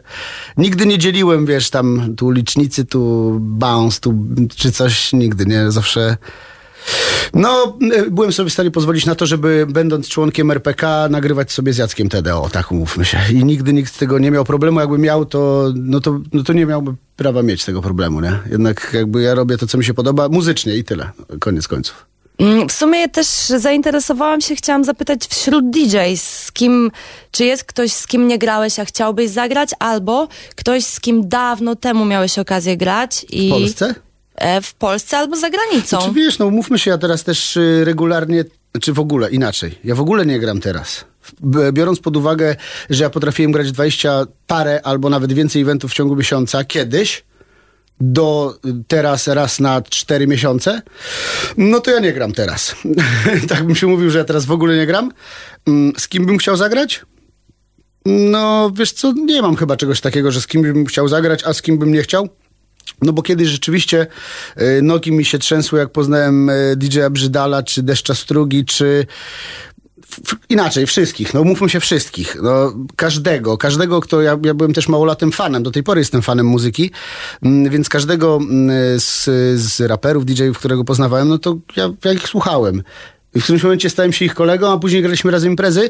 nigdy 0.57 0.85
nie 0.85 0.97
dzieliłem, 0.97 1.45
wiesz, 1.45 1.69
tam 1.69 2.15
tu 2.17 2.31
licznicy, 2.31 2.85
tu 2.85 3.37
bounce, 3.41 3.99
tu 3.99 4.15
czy 4.55 4.71
coś, 4.71 5.13
nigdy, 5.13 5.45
nie? 5.45 5.71
Zawsze... 5.71 6.17
No, 7.33 7.77
y, 7.97 8.11
byłem 8.11 8.31
sobie 8.31 8.49
w 8.49 8.53
stanie 8.53 8.71
pozwolić 8.71 9.05
na 9.05 9.15
to, 9.15 9.25
żeby 9.25 9.67
będąc 9.69 10.07
członkiem 10.09 10.51
RPK 10.51 11.07
nagrywać 11.09 11.51
sobie 11.51 11.73
z 11.73 11.77
Jackiem 11.77 12.09
TDO, 12.09 12.49
tak 12.51 12.71
umówmy 12.71 13.05
się. 13.05 13.19
I 13.33 13.45
nigdy 13.45 13.73
nikt 13.73 13.95
z 13.95 13.97
tego 13.97 14.19
nie 14.19 14.31
miał 14.31 14.45
problemu. 14.45 14.79
Jakby 14.79 14.97
miał, 14.97 15.25
to, 15.25 15.73
no 15.75 15.99
to, 15.99 16.19
no 16.33 16.43
to 16.43 16.53
nie 16.53 16.65
miałby 16.65 16.93
prawa 17.15 17.43
mieć 17.43 17.65
tego 17.65 17.81
problemu, 17.81 18.21
nie? 18.21 18.39
Jednak 18.51 18.91
jakby 18.93 19.21
ja 19.21 19.35
robię 19.35 19.57
to, 19.57 19.67
co 19.67 19.77
mi 19.77 19.85
się 19.85 19.93
podoba 19.93 20.29
muzycznie 20.29 20.75
i 20.75 20.83
tyle. 20.83 21.11
Koniec 21.39 21.67
końców. 21.67 22.05
Mm, 22.39 22.69
W 22.69 22.71
sumie 22.71 23.09
też 23.09 23.27
zainteresowałam 23.57 24.41
się, 24.41 24.55
chciałam 24.55 24.83
zapytać 24.83 25.19
wśród 25.29 25.69
DJs, 25.69 26.23
z 26.23 26.51
kim, 26.51 26.91
czy 27.31 27.45
jest 27.45 27.63
ktoś, 27.63 27.91
z 27.91 28.07
kim 28.07 28.27
nie 28.27 28.37
grałeś, 28.37 28.79
a 28.79 28.85
chciałbyś 28.85 29.29
zagrać, 29.29 29.69
albo 29.79 30.27
ktoś, 30.55 30.83
z 30.85 30.99
kim 30.99 31.29
dawno 31.29 31.75
temu 31.75 32.05
miałeś 32.05 32.39
okazję 32.39 32.77
grać 32.77 33.25
i... 33.29 33.47
W 33.47 33.51
Polsce? 33.51 33.95
E, 34.35 34.61
W 34.61 34.73
Polsce 34.73 35.17
albo 35.17 35.35
za 35.35 35.49
granicą. 35.49 35.97
Czy 36.01 36.11
wiesz, 36.13 36.39
no 36.39 36.49
mówmy 36.49 36.79
się, 36.79 36.91
ja 36.91 36.97
teraz 36.97 37.23
też 37.23 37.57
y, 37.57 37.81
regularnie, 37.85 38.43
czy 38.81 38.93
w 38.93 38.99
ogóle 38.99 39.31
inaczej, 39.31 39.79
ja 39.83 39.95
w 39.95 40.01
ogóle 40.01 40.25
nie 40.25 40.39
gram 40.39 40.59
teraz. 40.61 41.05
Biorąc 41.71 41.99
pod 41.99 42.17
uwagę, 42.17 42.55
że 42.89 43.03
ja 43.03 43.09
potrafiłem 43.09 43.51
grać 43.51 43.71
20 43.71 44.23
parę 44.47 44.81
albo 44.83 45.09
nawet 45.09 45.33
więcej 45.33 45.61
eventów 45.61 45.91
w 45.91 45.93
ciągu 45.93 46.15
miesiąca 46.15 46.63
kiedyś, 46.63 47.23
do 47.99 48.57
y, 48.65 48.83
teraz 48.87 49.27
raz 49.27 49.59
na 49.59 49.81
4 49.81 50.27
miesiące, 50.27 50.81
no 51.57 51.79
to 51.79 51.91
ja 51.91 51.99
nie 51.99 52.13
gram 52.13 52.33
teraz. 52.33 52.75
tak 53.49 53.63
bym 53.63 53.75
się 53.75 53.87
mówił, 53.87 54.09
że 54.09 54.17
ja 54.17 54.23
teraz 54.23 54.45
w 54.45 54.51
ogóle 54.51 54.75
nie 54.75 54.85
gram. 54.85 55.11
Mm, 55.67 55.93
Z 55.97 56.07
kim 56.07 56.25
bym 56.25 56.37
chciał 56.37 56.55
zagrać? 56.57 57.05
No, 58.05 58.71
wiesz 58.75 58.91
co, 58.91 59.13
nie 59.13 59.41
mam 59.41 59.55
chyba 59.55 59.77
czegoś 59.77 60.01
takiego, 60.01 60.31
że 60.31 60.41
z 60.41 60.47
kim 60.47 60.61
bym 60.61 60.85
chciał 60.85 61.07
zagrać, 61.07 61.43
a 61.43 61.53
z 61.53 61.61
kim 61.61 61.77
bym 61.77 61.93
nie 61.93 62.01
chciał. 62.01 62.29
No 63.01 63.13
bo 63.13 63.21
kiedyś 63.21 63.47
rzeczywiście 63.47 64.07
e, 64.55 64.81
nogi 64.81 65.11
mi 65.11 65.25
się 65.25 65.39
trzęsły, 65.39 65.79
jak 65.79 65.91
poznałem 65.91 66.49
e, 66.49 66.75
DJ-a 66.75 67.09
Brzydala, 67.09 67.63
czy 67.63 67.83
Deszcza 67.83 68.15
Strugi, 68.15 68.65
czy 68.65 69.05
inaczej, 70.49 70.85
wszystkich, 70.85 71.33
no 71.33 71.43
mówmy 71.43 71.69
się 71.69 71.79
wszystkich, 71.79 72.37
no 72.41 72.73
każdego, 72.95 73.57
każdego, 73.57 74.01
kto, 74.01 74.21
ja, 74.21 74.37
ja 74.45 74.53
byłem 74.53 74.73
też 74.73 74.87
małolatym 74.87 75.31
fanem, 75.31 75.63
do 75.63 75.71
tej 75.71 75.83
pory 75.83 76.01
jestem 76.01 76.21
fanem 76.21 76.45
muzyki, 76.45 76.91
mm, 77.41 77.71
więc 77.71 77.89
każdego 77.89 78.39
mm, 78.41 78.99
z, 78.99 79.23
z 79.61 79.81
raperów, 79.81 80.25
DJ-ów, 80.25 80.59
którego 80.59 80.83
poznawałem, 80.83 81.29
no 81.29 81.37
to 81.37 81.57
ja, 81.75 81.93
ja 82.05 82.13
ich 82.13 82.27
słuchałem. 82.27 82.83
I 83.35 83.39
w 83.39 83.43
którymś 83.43 83.63
momencie 83.63 83.89
stałem 83.89 84.13
się 84.13 84.25
ich 84.25 84.33
kolegą, 84.33 84.71
a 84.71 84.77
później 84.77 85.01
graliśmy 85.01 85.31
razem 85.31 85.49
imprezy 85.49 85.89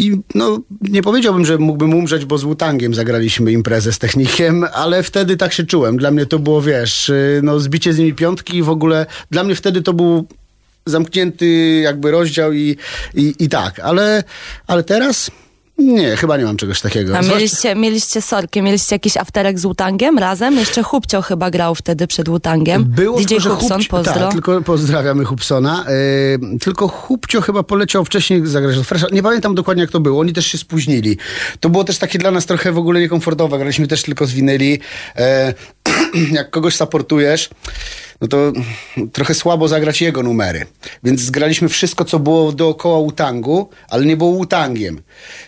i 0.00 0.20
no, 0.34 0.60
nie 0.80 1.02
powiedziałbym, 1.02 1.46
że 1.46 1.58
mógłbym 1.58 1.94
umrzeć, 1.94 2.24
bo 2.24 2.38
z 2.38 2.42
Wutangiem 2.42 2.94
zagraliśmy 2.94 3.52
imprezę 3.52 3.92
z 3.92 3.98
technikiem, 3.98 4.64
ale 4.72 5.02
wtedy 5.02 5.36
tak 5.36 5.52
się 5.52 5.64
czułem. 5.64 5.96
Dla 5.96 6.10
mnie 6.10 6.26
to 6.26 6.38
było, 6.38 6.62
wiesz, 6.62 7.08
y, 7.08 7.40
no, 7.42 7.60
zbicie 7.60 7.92
z 7.92 7.98
nimi 7.98 8.14
piątki 8.14 8.56
i 8.56 8.62
w 8.62 8.70
ogóle 8.70 9.06
dla 9.30 9.44
mnie 9.44 9.54
wtedy 9.54 9.82
to 9.82 9.92
był 9.92 10.26
zamknięty 10.86 11.80
jakby 11.84 12.10
rozdział 12.10 12.52
i, 12.52 12.76
i, 13.14 13.34
i 13.38 13.48
tak, 13.48 13.80
ale, 13.80 14.24
ale 14.66 14.82
teraz 14.82 15.30
nie, 15.80 16.16
chyba 16.16 16.36
nie 16.36 16.44
mam 16.44 16.56
czegoś 16.56 16.80
takiego. 16.80 17.18
A 17.18 17.22
mieliście, 17.22 17.74
mieliście 17.74 18.22
sorki, 18.22 18.62
mieliście 18.62 18.94
jakiś 18.94 19.16
afterek 19.16 19.58
z 19.58 19.62
Wutangiem 19.62 20.18
razem? 20.18 20.56
Jeszcze 20.56 20.82
Hubcio 20.82 21.22
chyba 21.22 21.50
grał 21.50 21.74
wtedy 21.74 22.06
przed 22.06 22.28
Wutangiem. 22.28 22.84
Było 22.84 23.18
DJ 23.18 23.24
tylko, 23.26 23.56
Hubson, 23.56 23.80
Hubcio- 23.80 23.88
pozdro. 23.88 24.14
Tak, 24.14 24.32
tylko 24.32 24.60
pozdrawiamy 24.60 25.24
Hubsona. 25.24 25.84
E, 25.86 26.58
tylko 26.58 26.88
Hubcio 26.88 27.40
chyba 27.40 27.62
poleciał 27.62 28.04
wcześniej 28.04 28.46
zagrać 28.46 28.76
od 28.76 28.86
Fresha. 28.86 29.06
Nie 29.12 29.22
pamiętam 29.22 29.54
dokładnie 29.54 29.82
jak 29.82 29.90
to 29.90 30.00
było. 30.00 30.20
Oni 30.20 30.32
też 30.32 30.46
się 30.46 30.58
spóźnili. 30.58 31.16
To 31.60 31.70
było 31.70 31.84
też 31.84 31.98
takie 31.98 32.18
dla 32.18 32.30
nas 32.30 32.46
trochę 32.46 32.72
w 32.72 32.78
ogóle 32.78 33.00
niekomfortowe. 33.00 33.58
Graliśmy 33.58 33.86
też 33.86 34.02
tylko 34.02 34.26
z 34.26 34.32
winyli. 34.32 34.80
E, 35.16 35.54
jak 36.32 36.50
kogoś 36.50 36.76
supportujesz, 36.76 37.50
no 38.20 38.28
to 38.28 38.52
trochę 39.12 39.34
słabo 39.34 39.68
zagrać 39.68 40.02
jego 40.02 40.22
numery. 40.22 40.66
Więc 41.04 41.20
zgraliśmy 41.20 41.68
wszystko, 41.68 42.04
co 42.04 42.18
było 42.18 42.52
dookoła 42.52 42.98
Utangu, 42.98 43.68
ale 43.88 44.06
nie 44.06 44.16
było 44.16 44.30
Utangiem. 44.30 45.02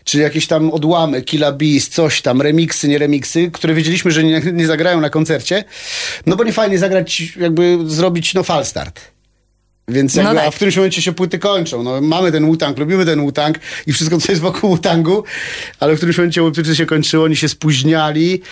Czyli 0.05 0.23
jakieś 0.23 0.47
tam 0.47 0.71
odłamy, 0.71 1.23
Killa 1.23 1.53
coś 1.91 2.23
tam, 2.23 2.43
remiksy, 2.43 2.89
nie 2.89 2.99
remiksy, 2.99 3.51
które 3.51 3.75
wiedzieliśmy, 3.75 4.11
że 4.11 4.25
nie, 4.25 4.41
nie 4.53 4.67
zagrają 4.67 5.01
na 5.01 5.11
koncercie. 5.11 5.65
No 6.27 6.37
bo 6.37 6.45
nie 6.45 6.53
fajnie 6.53 6.79
zagrać, 6.79 7.37
jakby 7.37 7.79
zrobić 7.87 8.35
no 8.35 8.43
falstart. 8.43 9.01
Więc 9.89 10.15
No 10.15 10.23
jakby, 10.23 10.37
tak. 10.37 10.49
a 10.49 10.51
w 10.51 10.55
którymś 10.55 10.77
momencie 10.77 11.03
się 11.03 11.13
płyty 11.13 11.39
kończą. 11.39 11.83
No, 11.83 12.01
mamy 12.01 12.33
ten 12.33 12.47
Wu-Tang, 12.47 12.79
lubimy 12.79 13.05
ten 13.07 13.21
Wu-Tang 13.21 13.59
i 13.87 13.93
wszystko, 13.93 14.19
co 14.19 14.33
jest 14.33 14.43
wokół 14.43 14.71
Wu-Tangu, 14.71 15.23
ale 15.81 15.95
w 15.95 15.97
którymś 15.97 16.19
momencie 16.19 16.53
płyty 16.53 16.77
się 16.77 16.87
kończyły, 16.87 17.25
oni 17.25 17.37
się 17.37 17.49
spóźniali. 17.49 18.43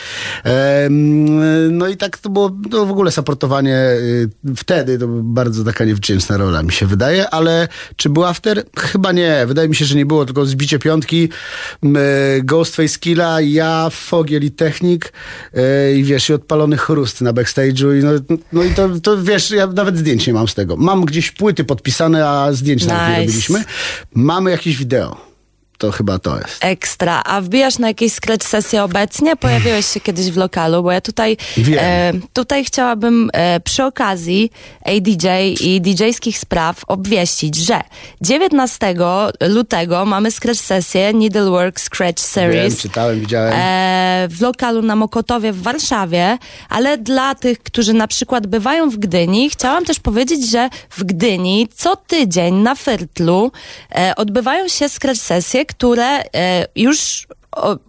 Em, 0.44 1.78
no 1.78 1.88
i 1.88 1.96
tak 1.96 2.18
to 2.18 2.30
było 2.30 2.56
no, 2.70 2.86
w 2.86 2.90
ogóle 2.90 3.10
supportowanie 3.10 3.76
y, 3.76 4.28
wtedy, 4.56 4.98
to 4.98 5.06
bardzo 5.08 5.64
taka 5.64 5.84
niewdzięczna 5.84 6.36
rola, 6.36 6.62
mi 6.62 6.72
się 6.72 6.86
wydaje, 6.86 7.30
ale 7.30 7.68
czy 7.96 8.08
był 8.08 8.24
after? 8.24 8.64
Chyba 8.78 9.12
nie. 9.12 9.44
Wydaje 9.46 9.68
mi 9.68 9.76
się, 9.76 9.84
że 9.84 9.94
nie 9.94 10.06
było, 10.06 10.26
tylko 10.26 10.46
zbicie 10.46 10.78
piątki, 10.78 11.28
y, 11.84 11.88
Ghostface 12.42 12.98
Killa, 12.98 13.40
ja, 13.40 13.88
Fogiel 13.90 14.44
i 14.44 14.50
Technik 14.50 15.12
y, 15.54 15.96
i 15.96 16.04
wiesz, 16.04 16.28
i 16.28 16.32
odpalony 16.32 16.76
chrust 16.76 17.20
na 17.20 17.32
backstage'u 17.32 17.98
i 18.00 18.04
no, 18.04 18.36
no 18.52 18.62
i 18.62 18.70
to, 18.70 18.88
to 19.02 19.22
wiesz, 19.22 19.50
ja 19.50 19.66
nawet 19.66 19.98
zdjęć 19.98 20.26
nie 20.26 20.32
mam 20.32 20.48
z 20.48 20.54
tego. 20.54 20.76
Mam 20.76 21.04
gdzieś 21.04 21.19
płyty 21.30 21.64
podpisane, 21.64 22.28
a 22.28 22.52
zdjęć 22.52 22.86
nawet 22.86 23.02
nie 23.02 23.08
Nice. 23.10 23.20
robiliśmy. 23.26 23.64
Mamy 24.14 24.50
jakieś 24.50 24.76
wideo. 24.76 25.29
To 25.80 25.90
chyba 25.90 26.18
to 26.18 26.38
jest. 26.38 26.64
Ekstra. 26.64 27.22
A 27.24 27.40
wbijasz 27.40 27.78
na 27.78 27.88
jakieś 27.88 28.12
scratch 28.12 28.46
sesje 28.46 28.82
obecnie? 28.82 29.36
Pojawiłeś 29.36 29.86
się 29.86 30.00
kiedyś 30.00 30.30
w 30.30 30.36
lokalu, 30.36 30.82
bo 30.82 30.92
ja 30.92 31.00
tutaj, 31.00 31.36
e, 31.78 32.12
tutaj 32.32 32.64
chciałabym 32.64 33.30
e, 33.32 33.60
przy 33.60 33.84
okazji 33.84 34.52
ADJ 34.84 35.26
i 35.60 35.80
DJ-skich 35.80 36.38
spraw 36.38 36.82
obwieścić, 36.86 37.56
że 37.56 37.80
19 38.20 38.94
lutego 39.40 40.04
mamy 40.04 40.30
scratch 40.30 40.60
sesję 40.60 41.12
Needlework 41.12 41.80
Scratch 41.80 42.20
Series. 42.20 42.74
Wiem, 42.74 42.82
czytałem, 42.82 43.20
widziałem. 43.20 43.52
e, 43.56 44.28
w 44.30 44.40
lokalu 44.40 44.82
na 44.82 44.96
Mokotowie 44.96 45.52
w 45.52 45.62
Warszawie, 45.62 46.38
ale 46.68 46.98
dla 46.98 47.34
tych, 47.34 47.62
którzy 47.62 47.92
na 47.94 48.08
przykład 48.08 48.46
bywają 48.46 48.90
w 48.90 48.96
Gdyni, 48.96 49.50
chciałam 49.50 49.84
też 49.84 50.00
powiedzieć, 50.00 50.50
że 50.50 50.68
w 50.90 51.04
Gdyni 51.04 51.68
co 51.76 51.96
tydzień 51.96 52.54
na 52.54 52.74
Fyrtlu 52.74 53.52
e, 53.94 54.12
odbywają 54.16 54.68
się 54.68 54.88
scratch 54.88 55.20
sesje, 55.20 55.69
które 55.70 56.22
e, 56.34 56.66
już 56.76 57.26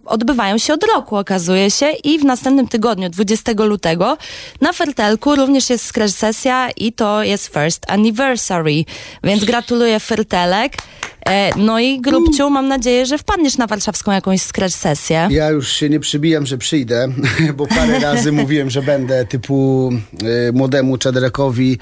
odbywają 0.06 0.58
się 0.58 0.74
od 0.74 0.84
roku, 0.84 1.16
okazuje 1.16 1.70
się, 1.70 1.90
i 1.90 2.18
w 2.18 2.24
następnym 2.24 2.68
tygodniu, 2.68 3.10
20 3.10 3.52
lutego, 3.56 4.18
na 4.60 4.72
Fertelku 4.72 5.36
również 5.36 5.70
jest 5.70 5.86
scratch 5.86 6.14
sesja 6.14 6.70
i 6.76 6.92
to 6.92 7.22
jest 7.22 7.46
first 7.54 7.90
anniversary, 7.90 8.84
więc 9.24 9.44
gratuluję 9.44 10.00
Fertelek. 10.00 10.76
E, 11.28 11.50
no 11.56 11.80
i 11.80 12.00
Grubciu, 12.00 12.50
mam 12.50 12.68
nadzieję, 12.68 13.06
że 13.06 13.18
wpadniesz 13.18 13.58
na 13.58 13.66
warszawską 13.66 14.12
jakąś 14.12 14.40
scratch 14.42 14.74
sesję. 14.74 15.28
Ja 15.30 15.50
już 15.50 15.68
się 15.68 15.88
nie 15.88 16.00
przybijam, 16.00 16.46
że 16.46 16.58
przyjdę, 16.58 17.08
bo 17.56 17.66
parę 17.66 17.98
razy 17.98 18.32
mówiłem, 18.32 18.70
że 18.70 18.82
będę 18.82 19.24
typu 19.24 19.90
y, 20.48 20.52
młodemu 20.52 20.98
Czederekowi, 20.98 21.78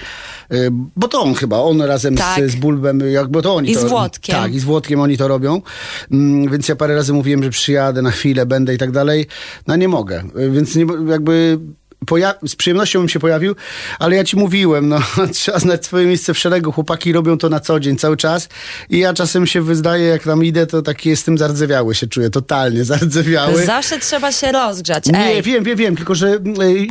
y, 0.53 0.69
bo 0.73 1.09
to 1.09 1.23
on 1.23 1.35
chyba, 1.35 1.59
on 1.59 1.83
razem 1.83 2.17
Tak. 2.17 2.49
z, 2.49 2.53
z 2.53 2.57
Bulbem, 2.57 3.01
jakby 3.13 3.43
to 3.43 3.55
oni 3.55 3.71
I 3.71 3.75
to 3.75 3.81
z 3.81 3.85
Włodkiem. 3.85 4.37
Tak, 4.37 4.55
i 4.55 4.61
z 4.61 4.65
Włodkiem 4.65 5.01
oni 5.01 5.17
to 5.17 5.29
robią, 5.29 5.63
mm, 6.11 6.51
więc 6.51 6.69
ja 6.69 6.77
parę 6.77 6.95
razy 6.95 7.13
mówiłem, 7.13 7.43
że 7.43 7.51
przyjadę 7.51 8.03
na 8.03 8.11
chwilę, 8.11 8.47
będę 8.47 8.75
i 8.75 8.79
tak 8.79 8.91
dalej, 8.91 9.27
no 9.67 9.77
nie 9.77 9.89
mogę, 9.89 10.25
więc 10.51 10.77
nie, 10.77 10.87
jakby... 11.09 11.59
Poja- 12.07 12.35
z 12.49 12.57
przyjemnością 12.57 12.99
bym 12.99 13.09
się 13.09 13.21
pojawił, 13.21 13.55
ale 13.99 14.17
ja 14.17 14.25
ci 14.25 14.37
mówiłem, 14.37 14.89
no, 14.89 15.01
trzeba 15.33 15.59
znać 15.59 15.87
swoje 15.87 16.07
miejsce 16.07 16.35
w 16.35 16.39
szeregu. 16.39 16.73
Chłopaki 16.73 17.13
robią 17.13 17.39
to 17.39 17.49
na 17.49 17.61
co 17.61 17.81
dzień, 17.81 17.97
cały 17.97 18.17
czas. 18.17 18.49
I 18.91 18.99
ja 18.99 19.15
czasem 19.15 19.47
się 19.47 19.63
wyzdaje, 19.63 20.07
jak 20.07 20.23
tam 20.23 20.45
idę, 20.45 20.67
to 20.67 20.83
taki 20.83 21.09
jestem 21.09 21.39
zardzewiały 21.39 21.95
się 21.95 22.07
czuję, 22.07 22.31
totalnie 22.31 22.85
zardzewiały. 22.95 23.65
Zawsze 23.65 23.99
trzeba 23.99 24.33
się 24.33 24.53
rozgrzać. 24.53 25.07
Nie, 25.07 25.19
Ej, 25.19 25.43
wiem, 25.43 25.65
wiem, 25.65 25.77
wiem, 25.77 25.97
tylko 25.97 26.15
że 26.15 26.39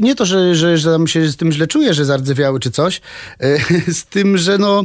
nie 0.01 0.15
to, 0.15 0.25
że, 0.25 0.55
że, 0.55 0.77
że 0.77 0.91
tam 0.91 1.07
się 1.07 1.27
z 1.27 1.37
tym 1.37 1.51
źle 1.51 1.67
czuję, 1.67 1.93
że 1.93 2.05
zardzewiały 2.05 2.59
czy 2.59 2.71
coś, 2.71 3.01
y, 3.43 3.93
z 3.99 4.05
tym, 4.05 4.37
że 4.37 4.57
no... 4.57 4.83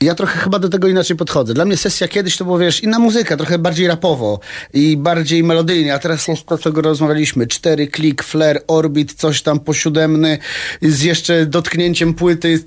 Ja 0.00 0.14
trochę 0.14 0.38
chyba 0.38 0.58
do 0.58 0.68
tego 0.68 0.88
inaczej 0.88 1.16
podchodzę. 1.16 1.54
Dla 1.54 1.64
mnie 1.64 1.76
sesja 1.76 2.08
kiedyś 2.08 2.36
to 2.36 2.44
było, 2.44 2.58
wiesz, 2.58 2.82
inna 2.82 2.98
muzyka, 2.98 3.36
trochę 3.36 3.58
bardziej 3.58 3.86
rapowo 3.86 4.40
i 4.74 4.96
bardziej 4.96 5.44
melodyjnie, 5.44 5.94
a 5.94 5.98
teraz 5.98 6.28
jest 6.28 6.46
to, 6.46 6.58
czego 6.58 6.82
rozmawialiśmy. 6.82 7.46
Cztery 7.46 7.86
klik, 7.86 8.22
flare, 8.22 8.60
orbit, 8.66 9.14
coś 9.14 9.42
tam 9.42 9.60
posiódemny, 9.60 10.38
z 10.82 11.02
jeszcze 11.02 11.46
dotknięciem 11.46 12.14
płyty. 12.14 12.64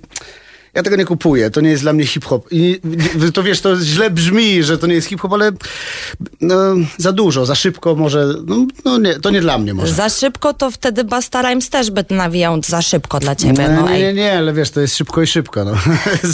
Ja 0.78 0.84
tego 0.84 0.96
nie 0.96 1.06
kupuję, 1.06 1.52
to 1.52 1.62
nie 1.62 1.70
jest 1.70 1.84
dla 1.84 1.94
mnie 1.94 2.06
hip-hop. 2.06 2.48
I 2.52 2.82
to 3.34 3.44
wiesz, 3.44 3.62
to 3.62 3.76
źle 3.76 4.10
brzmi, 4.10 4.64
że 4.64 4.78
to 4.78 4.88
nie 4.88 4.94
jest 4.94 5.08
hip-hop, 5.08 5.34
ale 5.34 5.52
no, 6.42 6.56
za 6.98 7.12
dużo, 7.12 7.46
za 7.46 7.56
szybko 7.56 7.96
może, 7.96 8.34
no, 8.46 8.66
no 8.86 8.98
nie, 8.98 9.20
to 9.20 9.30
nie 9.30 9.42
dla 9.42 9.58
mnie 9.58 9.74
może. 9.74 9.94
Za 9.94 10.10
szybko 10.10 10.54
to 10.54 10.72
wtedy 10.72 11.04
Basta 11.04 11.42
Rhymes 11.42 11.70
też 11.70 11.92
by 11.92 12.06
nawijał 12.10 12.62
za 12.66 12.82
szybko 12.82 13.20
dla 13.20 13.36
ciebie. 13.36 13.70
No, 13.70 13.90
nie, 13.90 14.00
nie, 14.00 14.14
nie, 14.14 14.38
ale 14.38 14.54
wiesz, 14.54 14.72
to 14.72 14.82
jest 14.82 14.98
szybko 14.98 15.22
i 15.22 15.28
szybko. 15.28 15.66
No. 15.66 15.74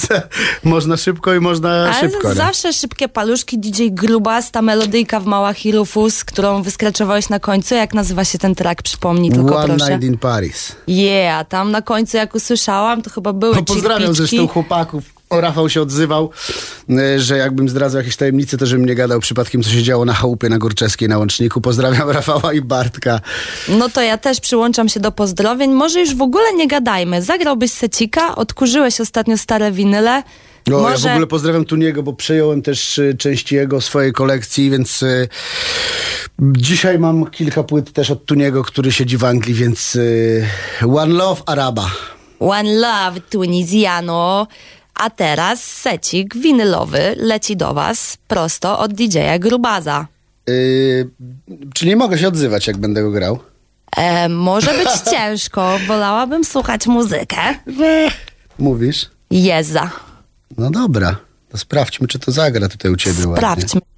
można 0.63 0.97
szybko 0.97 1.33
i 1.33 1.39
można 1.39 1.69
Ale 1.69 2.09
szybko. 2.09 2.29
nie? 2.29 2.35
zawsze 2.35 2.73
szybkie 2.73 3.09
paluszki, 3.09 3.59
DJ 3.59 3.88
Grubas, 3.91 4.51
ta 4.51 4.62
melodyjka 4.62 5.19
w 5.19 5.25
Małach 5.25 5.65
i 5.65 5.71
Rufus, 5.71 6.23
którą 6.23 6.63
wyskraczowałeś 6.63 7.29
na 7.29 7.39
końcu. 7.39 7.75
Jak 7.75 7.93
nazywa 7.93 8.25
się 8.25 8.38
ten 8.38 8.55
track? 8.55 8.81
Przypomnij 8.81 9.31
tylko 9.31 9.57
One 9.57 9.67
proszę. 9.67 9.91
Night 9.91 10.03
in 10.03 10.17
Paris. 10.17 10.75
Yeah, 10.88 11.47
tam 11.47 11.71
na 11.71 11.81
końcu 11.81 12.17
jak 12.17 12.35
usłyszałam, 12.35 13.01
to 13.01 13.09
chyba 13.09 13.33
były 13.33 13.55
No, 13.55 13.63
pozdrawiam. 13.63 14.13
Zresztą 14.37 14.53
chłopaków. 14.53 15.03
O, 15.29 15.41
Rafał 15.41 15.69
się 15.69 15.81
odzywał, 15.81 16.29
y, 16.89 17.19
że 17.19 17.37
jakbym 17.37 17.69
zdradzał 17.69 17.99
jakieś 17.99 18.15
tajemnice, 18.15 18.57
to 18.57 18.65
żebym 18.65 18.85
nie 18.85 18.95
gadał 18.95 19.19
przypadkiem, 19.19 19.63
co 19.63 19.69
się 19.69 19.83
działo 19.83 20.05
na 20.05 20.13
chałupie 20.13 20.49
na 20.49 20.57
Górczewskiej 20.57 21.09
na 21.09 21.17
Łączniku. 21.17 21.61
Pozdrawiam 21.61 22.09
Rafała 22.19 22.53
i 22.53 22.61
Bartka. 22.61 23.19
No 23.67 23.89
to 23.89 24.01
ja 24.01 24.17
też 24.17 24.39
przyłączam 24.39 24.89
się 24.89 24.99
do 24.99 25.11
pozdrowień. 25.11 25.71
Może 25.71 25.99
już 25.99 26.15
w 26.15 26.21
ogóle 26.21 26.53
nie 26.53 26.67
gadajmy. 26.67 27.21
Zagrałbyś 27.21 27.71
secika, 27.71 28.35
odkurzyłeś 28.35 29.01
ostatnio 29.01 29.37
stare 29.37 29.71
winyle. 29.71 30.23
No, 30.67 30.79
Może... 30.79 31.07
Ja 31.07 31.13
w 31.13 31.15
ogóle 31.15 31.27
pozdrawiam 31.27 31.65
Tuniego, 31.65 32.03
bo 32.03 32.13
przejąłem 32.13 32.61
też 32.61 32.97
y, 32.97 33.15
części 33.17 33.55
jego 33.55 33.81
swojej 33.81 34.13
kolekcji, 34.13 34.69
więc 34.69 35.03
y, 35.03 35.27
dzisiaj 36.39 36.99
mam 36.99 37.29
kilka 37.29 37.63
płyt 37.63 37.93
też 37.93 38.11
od 38.11 38.25
Tuniego, 38.25 38.63
który 38.63 38.91
siedzi 38.91 39.17
w 39.17 39.23
Anglii, 39.23 39.53
więc 39.53 39.95
y, 39.95 40.45
One 40.81 41.13
Love 41.13 41.41
Araba. 41.45 41.91
One 42.43 42.73
Love 42.73 43.21
Tunizjano. 43.29 44.47
A 44.93 45.09
teraz 45.09 45.63
secik 45.63 46.35
winylowy 46.35 47.15
leci 47.17 47.55
do 47.57 47.73
was 47.73 48.17
prosto 48.27 48.79
od 48.79 48.93
DJ-a 48.93 49.39
Grubaza. 49.39 50.07
Y, 50.50 51.09
czyli 51.73 51.89
nie 51.89 51.95
mogę 51.95 52.17
się 52.17 52.27
odzywać, 52.27 52.67
jak 52.67 52.77
będę 52.77 53.01
go 53.01 53.12
grał. 53.12 53.39
E, 53.97 54.29
może 54.29 54.73
być 54.73 54.89
ciężko, 55.12 55.79
wolałabym 55.88 56.45
słuchać 56.45 56.88
muzykę. 56.88 57.38
Mówisz? 58.59 59.09
Jeza. 59.31 59.89
No 60.57 60.71
dobra, 60.71 61.15
to 61.50 61.57
sprawdźmy, 61.57 62.07
czy 62.07 62.19
to 62.19 62.31
zagra 62.31 62.69
tutaj 62.69 62.91
u 62.91 62.95
ciebie 62.95 63.27
ładnie. 63.27 63.38
Sprawdźmy. 63.38 63.81
Boy, 63.81 63.92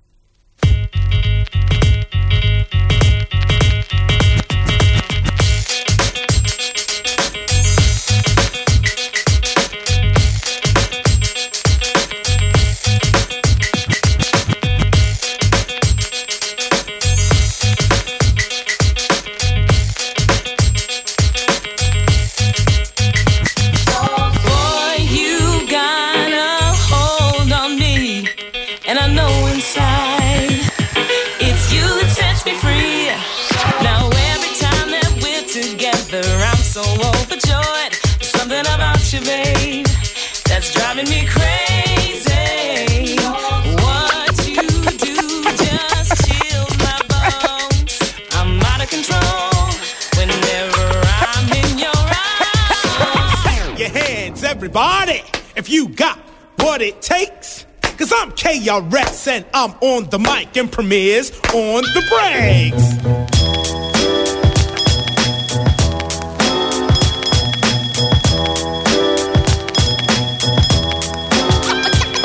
KRS 58.65 59.27
and 59.27 59.45
I'm 59.53 59.73
on 59.79 60.09
the 60.09 60.17
mic 60.17 60.57
and 60.57 60.71
premieres 60.71 61.29
on 61.53 61.83
the 61.83 62.01
breaks. 62.09 62.95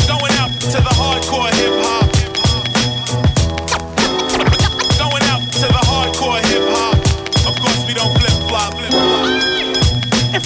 Going 0.09 0.33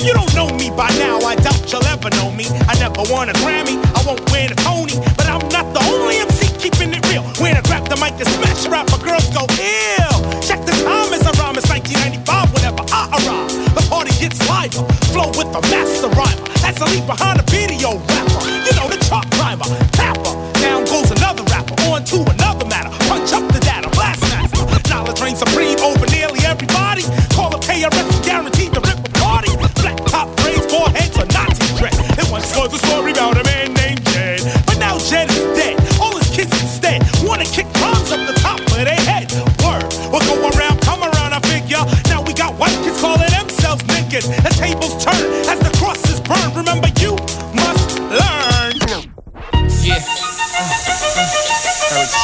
you 0.04 0.12
don't 0.12 0.32
know 0.36 0.52
me 0.52 0.68
by 0.68 0.88
now, 1.00 1.18
I 1.24 1.34
doubt 1.34 1.64
you'll 1.72 1.84
ever 1.88 2.10
know 2.20 2.30
me. 2.30 2.44
I 2.68 2.76
never 2.78 3.02
won 3.08 3.30
a 3.30 3.34
Grammy, 3.40 3.80
I 3.96 4.04
won't 4.04 4.20
win 4.30 4.52
a 4.52 4.56
Tony, 4.60 5.00
but 5.16 5.26
I'm 5.26 5.40
not 5.48 5.72
the 5.72 5.80
only 5.88 6.20
MC 6.20 6.52
keeping 6.60 6.92
it 6.92 7.00
real. 7.08 7.24
When 7.40 7.56
I 7.56 7.62
grab 7.62 7.88
the 7.88 7.96
mic 7.96 8.12
and 8.20 8.28
smash 8.28 8.66
a 8.66 8.70
rap, 8.70 8.86
my 8.92 9.00
girls 9.00 9.24
go 9.32 9.48
ill. 9.48 10.20
Check 10.44 10.60
the 10.68 10.76
time 10.84 11.10
as 11.16 11.24
I 11.24 11.32
rhyme, 11.40 11.56
it's 11.56 11.68
1995 11.72 12.52
whenever 12.52 12.84
I 12.92 13.02
arrive. 13.16 13.48
The 13.72 13.84
party 13.88 14.12
gets 14.20 14.38
liver, 14.44 14.84
flow 15.08 15.32
with 15.40 15.48
the 15.56 15.62
master 15.72 16.12
rhymer. 16.12 16.44
As 16.68 16.76
I 16.80 16.86
leave 16.92 17.08
behind 17.08 17.40
a 17.40 17.46
video 17.48 17.96
rapper, 17.96 18.40
you 18.44 18.72
know 18.76 18.92
the 18.92 19.00
chart 19.08 19.24
climber, 19.32 19.68
tapper. 19.96 20.36
Down 20.60 20.84
goes 20.84 21.08
another 21.16 21.44
rapper, 21.48 21.74
on 21.88 22.04
to 22.12 22.20
another 22.28 22.68
matter. 22.68 22.92
Punch 23.08 23.32
up 23.32 23.44
the 23.48 23.60
data, 23.64 23.88
blast 23.96 24.20
master. 24.28 24.68
Knowledge 24.92 25.20
reigns 25.24 25.40
supreme 25.40 25.80
over 25.80 26.04
nearly 26.12 26.44
everybody. 26.44 27.02
Call 27.32 27.56
up 27.56 27.64
KRS 27.64 28.13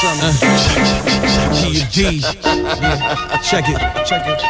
Summer. 0.01 0.33
G 1.61 1.85
G. 1.91 2.25
Yeah. 2.25 3.37
Check 3.45 3.69
it. 3.69 3.77
Check 4.07 4.25
it. 4.25 4.41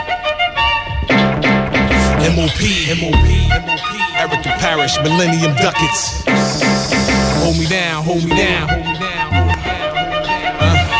MOP. 2.36 2.60
MOP. 2.94 3.26
MOP. 3.66 3.90
Eric 4.14 4.42
the 4.44 4.54
Parish. 4.62 4.94
Millennium 5.02 5.52
Ducats. 5.56 6.22
Hold 7.42 7.58
me 7.58 7.66
down. 7.66 8.04
Hold 8.04 8.22
me 8.22 8.30
down. 8.30 8.68
Hold 8.68 8.86
me 8.86 8.94
down. 9.00 9.32
Uh. 10.62 10.90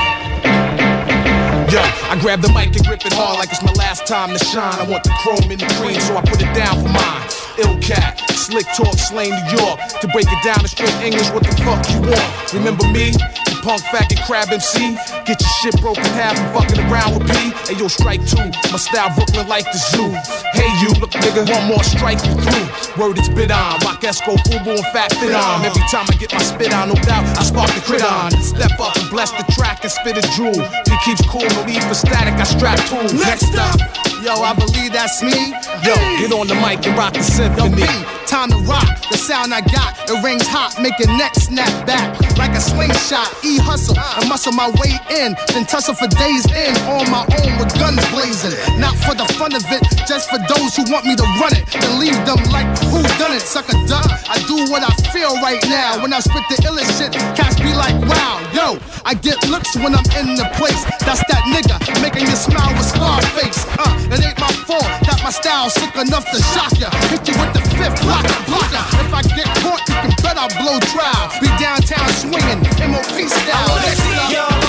Yo, 1.71 1.79
I 2.11 2.19
grab 2.21 2.41
the 2.43 2.49
mic 2.49 2.75
and 2.75 2.85
grip 2.85 3.07
it 3.07 3.13
hard 3.13 3.39
like 3.39 3.53
it's 3.53 3.63
my 3.63 3.71
last 3.75 4.05
time 4.05 4.37
to 4.37 4.45
shine. 4.45 4.75
I 4.81 4.83
want 4.83 5.05
the 5.05 5.15
chrome 5.23 5.49
in 5.49 5.61
the 5.61 5.69
cream, 5.79 6.01
so 6.01 6.17
I 6.17 6.23
put 6.23 6.43
it 6.43 6.53
down 6.57 6.83
for 6.83 6.89
mine. 6.91 7.23
Ill 7.63 7.79
cat, 7.79 8.19
slick 8.31 8.67
talk, 8.75 8.99
slain 8.99 9.31
New 9.31 9.63
York. 9.63 9.79
To 10.01 10.09
break 10.09 10.27
it 10.27 10.43
down 10.43 10.59
in 10.59 10.67
straight 10.67 10.99
English, 11.07 11.31
what 11.31 11.45
the 11.45 11.55
fuck 11.63 11.87
you 11.95 12.01
want? 12.03 12.53
Remember 12.53 12.89
me? 12.91 13.15
Punk 13.63 13.83
faggot 13.93 14.25
crab 14.25 14.49
MC? 14.49 14.97
Get 15.29 15.41
your 15.41 15.53
shit 15.61 15.81
broken 15.81 16.05
half 16.17 16.39
and 16.39 16.49
fucking 16.57 16.81
around 16.89 17.19
with 17.19 17.29
P. 17.29 17.53
Hey 17.69 17.77
yo, 17.79 17.89
strike 17.89 18.25
two. 18.25 18.49
My 18.73 18.81
style 18.81 19.13
Brooklyn 19.15 19.49
like 19.49 19.65
the 19.71 19.79
zoo. 19.79 20.09
Hey 20.57 20.69
you, 20.81 20.97
look 21.01 21.11
nigga, 21.11 21.45
one 21.45 21.69
more 21.69 21.85
strike 21.85 22.25
you 22.25 22.35
through. 22.41 22.67
Word 22.97 23.19
it's 23.19 23.29
bit 23.29 23.51
on. 23.51 23.81
Rock 23.85 24.01
Esco, 24.01 24.37
Fubu, 24.49 24.77
and 24.77 24.87
Fat 24.93 25.13
Fit 25.21 25.35
on. 25.35 25.65
Every 25.65 25.83
time 25.93 26.07
I 26.09 26.17
get 26.17 26.33
my 26.33 26.43
spit 26.43 26.73
on, 26.73 26.89
no 26.89 26.95
doubt, 27.05 27.25
I 27.37 27.43
spark 27.45 27.71
the 27.75 27.81
crit 27.81 28.03
on. 28.03 28.31
Step 28.43 28.81
up 28.81 28.97
and 28.97 29.11
bless 29.11 29.31
the 29.33 29.45
track 29.53 29.85
and 29.85 29.93
spit 29.93 30.17
a 30.17 30.25
jewel. 30.33 30.57
He 30.89 30.97
keeps 31.05 31.21
cool, 31.29 31.45
no 31.45 31.65
need 31.65 31.85
for 31.85 31.95
static, 31.95 32.35
I 32.35 32.45
strap 32.45 32.81
tools. 32.89 33.13
Next 33.13 33.55
up, 33.57 33.77
Yo, 34.23 34.35
I 34.43 34.53
believe 34.53 34.93
that's 34.93 35.23
me. 35.23 35.57
yo, 35.81 35.97
get 36.21 36.33
on 36.33 36.47
the 36.47 36.55
mic 36.61 36.85
and 36.85 36.97
rock 36.97 37.15
the 37.15 37.25
Yo, 37.25 37.41
symphony. 37.41 37.89
B, 37.89 37.89
time 38.27 38.51
to 38.51 38.59
rock. 38.69 38.85
The 39.09 39.17
sound 39.17 39.55
I 39.55 39.63
got, 39.63 39.97
it 40.09 40.23
rings 40.23 40.47
hot, 40.47 40.77
make 40.77 40.99
your 40.99 41.09
neck 41.17 41.35
snap 41.35 41.73
back 41.87 42.21
like 42.41 42.53
a 42.53 42.61
slingshot. 42.61 43.29
E 43.45 43.57
hustle 43.61 43.97
and 43.97 44.29
muscle 44.29 44.53
my 44.53 44.69
way 44.81 44.97
in, 45.09 45.37
then 45.53 45.65
tussle 45.65 45.95
for 45.95 46.09
days 46.09 46.45
in 46.53 46.73
on 46.89 47.09
my 47.09 47.25
own 47.25 47.53
with 47.61 47.73
guns 47.81 48.05
blazing. 48.13 48.57
Not 48.81 48.97
for 49.05 49.17
the 49.17 49.25
fun 49.41 49.57
of 49.57 49.65
it, 49.73 49.83
just 50.05 50.29
for 50.29 50.41
those 50.49 50.77
who 50.77 50.85
want 50.93 51.05
me 51.05 51.17
to 51.17 51.27
run 51.41 51.57
it. 51.57 51.65
Then 51.73 52.01
leave 52.01 52.17
them 52.29 52.41
like 52.53 52.69
who 52.93 53.01
done 53.17 53.33
it, 53.33 53.45
suck 53.45 53.69
a 53.69 53.77
duck. 53.89 54.09
I 54.29 54.37
do 54.45 54.69
what 54.73 54.85
I 54.85 54.93
feel 55.13 55.37
right 55.41 55.61
now. 55.69 56.01
When 56.01 56.13
I 56.13 56.21
spit 56.21 56.45
the 56.49 56.57
illest 56.69 56.93
shit, 56.97 57.13
cats 57.37 57.57
be 57.61 57.73
like, 57.73 57.97
wow, 58.05 58.37
yo. 58.53 58.81
I 59.05 59.15
get 59.15 59.37
looks 59.49 59.75
when 59.77 59.95
I'm 59.95 60.05
in 60.21 60.37
the 60.37 60.49
place. 60.61 60.85
That's 61.05 61.25
that 61.33 61.45
nigga 61.49 61.77
making 62.01 62.29
you 62.29 62.37
smile 62.37 62.73
with 62.77 62.87
Scarface. 62.87 63.65
Uh, 63.81 64.10
it 64.13 64.25
ain't 64.25 64.41
my 64.41 64.53
fault 64.67 64.87
that 65.07 65.21
My 65.23 65.31
style 65.31 65.71
sick 65.71 65.95
enough 65.95 66.27
to 66.31 66.39
shock 66.53 66.75
ya. 66.79 66.91
Hit 67.11 67.27
you 67.29 67.35
with 67.39 67.53
the 67.55 67.63
fifth 67.77 68.03
blocker, 68.03 68.39
blocker. 68.49 68.85
If 69.05 69.13
I 69.15 69.23
get 69.37 69.49
caught, 69.63 69.83
you 69.87 69.95
can 70.03 70.13
bet 70.23 70.37
I'll 70.37 70.51
blow 70.59 70.79
trial. 70.91 71.31
Be 71.41 71.49
downtown 71.61 72.09
swinging, 72.19 72.61
MOP 72.91 73.17
style. 73.29 73.77
Next 73.85 74.01
up, 74.01 74.33
yo, 74.33 74.45
I 74.49 74.60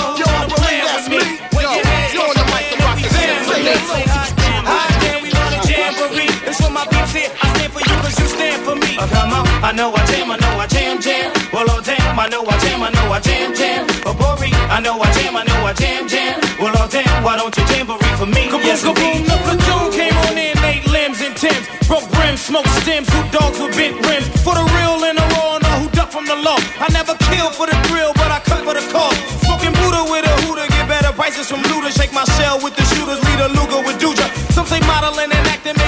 I 9.72 9.74
know 9.74 9.88
I 9.88 10.04
jam, 10.04 10.28
I 10.28 10.36
know 10.36 10.60
I 10.60 10.66
jam, 10.68 11.00
jam. 11.00 11.32
Well, 11.48 11.64
oh, 11.64 11.80
damn, 11.80 12.20
I 12.20 12.28
know 12.28 12.44
I 12.44 12.60
jam, 12.60 12.84
I 12.84 12.92
know 12.92 13.08
I 13.08 13.18
jam, 13.24 13.56
jam. 13.56 13.88
Oh, 14.04 14.12
Bori, 14.12 14.52
I 14.68 14.84
know 14.84 15.00
I 15.00 15.08
jam, 15.16 15.32
I 15.32 15.48
know 15.48 15.64
I 15.64 15.72
jam, 15.72 16.04
jam. 16.12 16.36
Well, 16.60 16.76
oh, 16.76 16.84
damn, 16.92 17.24
why 17.24 17.40
don't 17.40 17.56
you 17.56 17.64
jamboree 17.72 18.16
for 18.20 18.28
me? 18.28 18.52
Kaboom, 18.52 18.68
yes, 18.68 18.84
kaboom, 18.84 19.24
the 19.24 19.32
platoon 19.32 19.88
came 19.96 20.12
on 20.28 20.36
in, 20.36 20.52
eight 20.68 20.84
limbs 20.92 21.24
and 21.24 21.32
Timbs. 21.40 21.64
Broke 21.88 22.04
brims, 22.12 22.44
smoke 22.44 22.68
stems, 22.84 23.08
two 23.08 23.24
dogs 23.32 23.56
with 23.56 23.72
bent 23.72 23.96
rims. 24.04 24.28
For 24.44 24.52
the 24.52 24.60
real 24.76 25.08
and 25.08 25.16
the 25.16 25.24
raw, 25.40 25.56
know 25.56 25.76
who 25.80 25.88
duck 25.96 26.12
from 26.12 26.28
the 26.28 26.36
law. 26.36 26.60
I 26.76 26.92
never 26.92 27.16
kill 27.32 27.48
for 27.56 27.64
the 27.64 27.76
thrill, 27.88 28.12
but 28.12 28.28
I 28.28 28.44
cut 28.44 28.60
for 28.68 28.76
the 28.76 28.84
cause. 28.92 29.16
Smoking 29.40 29.72
Buddha 29.80 30.04
with 30.04 30.28
a 30.28 30.34
hooter, 30.44 30.68
get 30.68 30.84
better 30.84 31.16
prices 31.16 31.48
from 31.48 31.64
looter. 31.72 31.88
Shake 31.88 32.12
my 32.12 32.28
shell 32.36 32.60
with 32.60 32.76
the 32.76 32.84
shooters, 32.92 33.24
lead 33.24 33.40
a 33.40 33.48
Luger 33.56 33.80
with 33.88 33.96
Duja. 33.96 34.28
Some 34.52 34.68
say 34.68 34.84
modeling 34.84 35.32
and 35.32 35.46
acting, 35.48 35.80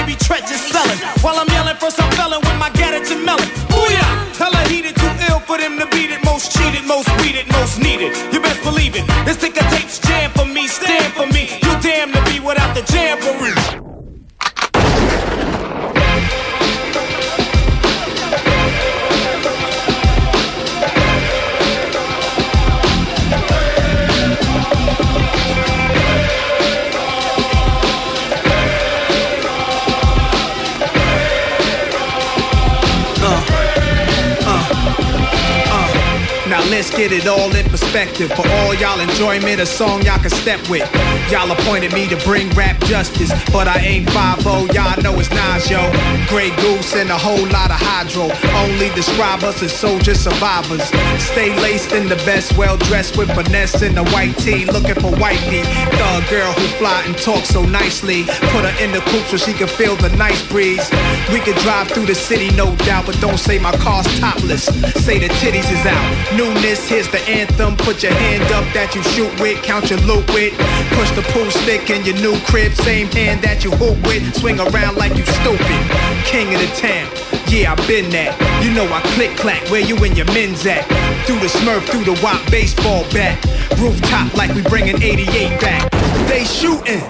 get 36.95 37.11
it 37.11 37.27
all 37.27 37.53
in 37.53 37.65
perspective. 37.69 38.31
For 38.31 38.47
all 38.47 38.73
y'all 38.73 38.99
enjoyment, 38.99 39.59
a 39.59 39.65
song 39.65 40.01
y'all 40.03 40.19
can 40.19 40.29
step 40.29 40.61
with. 40.69 40.87
Y'all 41.29 41.51
appointed 41.51 41.93
me 41.93 42.07
to 42.07 42.15
bring 42.23 42.49
rap 42.51 42.79
justice, 42.85 43.31
but 43.51 43.67
I 43.67 43.79
ain't 43.79 44.09
5 44.11 44.45
y'all 44.73 45.01
know 45.01 45.19
it's 45.19 45.29
Nas, 45.29 45.69
yo. 45.69 45.81
Grey 46.27 46.55
Goose 46.61 46.95
and 46.95 47.09
a 47.09 47.17
whole 47.17 47.45
lot 47.49 47.69
of 47.69 47.79
hydro. 47.79 48.31
Only 48.63 48.89
describe 48.95 49.43
us 49.43 49.61
as 49.61 49.73
soldier 49.73 50.15
survivors. 50.15 50.83
Stay 51.19 51.53
laced 51.59 51.91
in 51.91 52.07
the 52.07 52.15
best, 52.27 52.57
well 52.57 52.77
dressed 52.77 53.17
with 53.17 53.29
finesse 53.35 53.81
in 53.81 53.93
the 53.95 54.05
white 54.15 54.37
tee, 54.37 54.65
looking 54.65 54.95
for 54.95 55.11
wifey. 55.19 55.63
Thug 55.97 56.29
girl 56.29 56.51
who 56.53 56.67
fly 56.79 57.03
and 57.05 57.17
talk 57.17 57.43
so 57.45 57.63
nicely. 57.65 58.23
Put 58.53 58.63
her 58.63 58.75
in 58.83 58.91
the 58.91 59.01
coupe 59.11 59.25
so 59.27 59.37
she 59.37 59.53
can 59.53 59.67
feel 59.67 59.95
the 59.97 60.09
nice 60.15 60.41
breeze. 60.47 60.89
We 61.31 61.39
could 61.39 61.57
drive 61.57 61.89
through 61.89 62.05
the 62.05 62.15
city, 62.15 62.55
no 62.55 62.75
doubt, 62.87 63.05
but 63.05 63.19
don't 63.19 63.39
say 63.39 63.59
my 63.59 63.73
car's 63.77 64.07
topless. 64.19 64.65
Say 65.03 65.19
the 65.19 65.27
titties 65.41 65.69
is 65.71 65.85
out. 65.85 66.37
Newness, 66.37 66.84
here's 66.87 67.07
the 67.09 67.21
anthem. 67.29 67.75
Put 67.77 68.03
your 68.03 68.13
hand 68.13 68.51
up 68.53 68.65
that 68.73 68.95
you 68.95 69.03
shoot 69.03 69.31
with, 69.39 69.61
count 69.63 69.89
your 69.89 69.99
loot 70.01 70.25
with. 70.33 70.53
Push 70.93 71.11
the 71.11 71.23
pool 71.33 71.49
stick 71.51 71.89
in 71.89 72.05
your 72.05 72.15
new 72.21 72.37
crib, 72.45 72.73
same 72.73 73.07
hand 73.07 73.41
that 73.41 73.63
you 73.63 73.71
hoop 73.71 73.97
with. 74.05 74.23
Swing 74.35 74.59
around 74.59 74.97
like 74.97 75.15
you 75.17 75.25
stupid. 75.25 75.81
King 76.25 76.53
of 76.53 76.61
the 76.61 76.71
town. 76.77 77.07
Yeah, 77.49 77.73
I 77.73 77.75
been 77.87 78.09
that. 78.11 78.33
You 78.63 78.71
know 78.73 78.85
I 78.91 79.01
click 79.13 79.35
clack. 79.37 79.61
Where 79.69 79.81
you 79.81 79.97
and 80.03 80.17
your 80.17 80.27
men's 80.33 80.65
at? 80.65 80.85
Through 81.25 81.39
the 81.39 81.51
Smurf, 81.51 81.83
through 81.89 82.05
the 82.05 82.17
Wop 82.21 82.41
baseball 82.49 83.03
bat. 83.11 83.37
Rooftop 83.77 84.33
like 84.33 84.53
we 84.53 84.61
bringing 84.63 85.01
88 85.01 85.59
back. 85.61 85.91
They 86.27 86.45
shooting. 86.45 87.01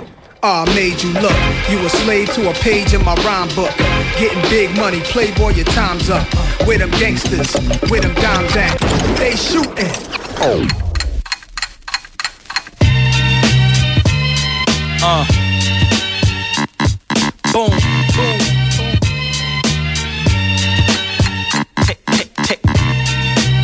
Ah, 0.43 0.63
made 0.75 1.01
you 1.01 1.09
look. 1.25 1.39
You 1.71 1.79
a 1.85 1.89
slave 1.89 2.31
to 2.35 2.49
a 2.49 2.53
page 2.61 2.93
in 2.93 3.03
my 3.03 3.15
rhyme 3.25 3.49
book. 3.55 3.73
Getting 4.19 4.41
big 4.49 4.75
money, 4.77 5.01
playboy, 5.01 5.57
your 5.57 5.65
time's 5.65 6.09
up. 6.09 6.27
Where 6.67 6.77
them 6.77 6.91
gangsters, 6.91 7.51
where 7.89 8.01
them 8.01 8.13
dimes 8.15 8.55
at? 8.55 8.94
They 9.17 9.35
shooting. 9.35 9.91
Oh. 10.41 10.67
Uh. 15.01 15.25
Boom, 17.53 17.69
boom. 18.15 18.39
Tick, 21.85 21.99
tick, 22.07 22.29
tick. 22.43 22.59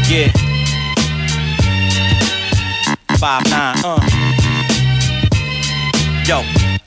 Yeah. 0.10 0.32
Five 3.18 3.44
nine. 3.50 3.78
Uh. 3.84 4.00
Yo. 6.28 6.81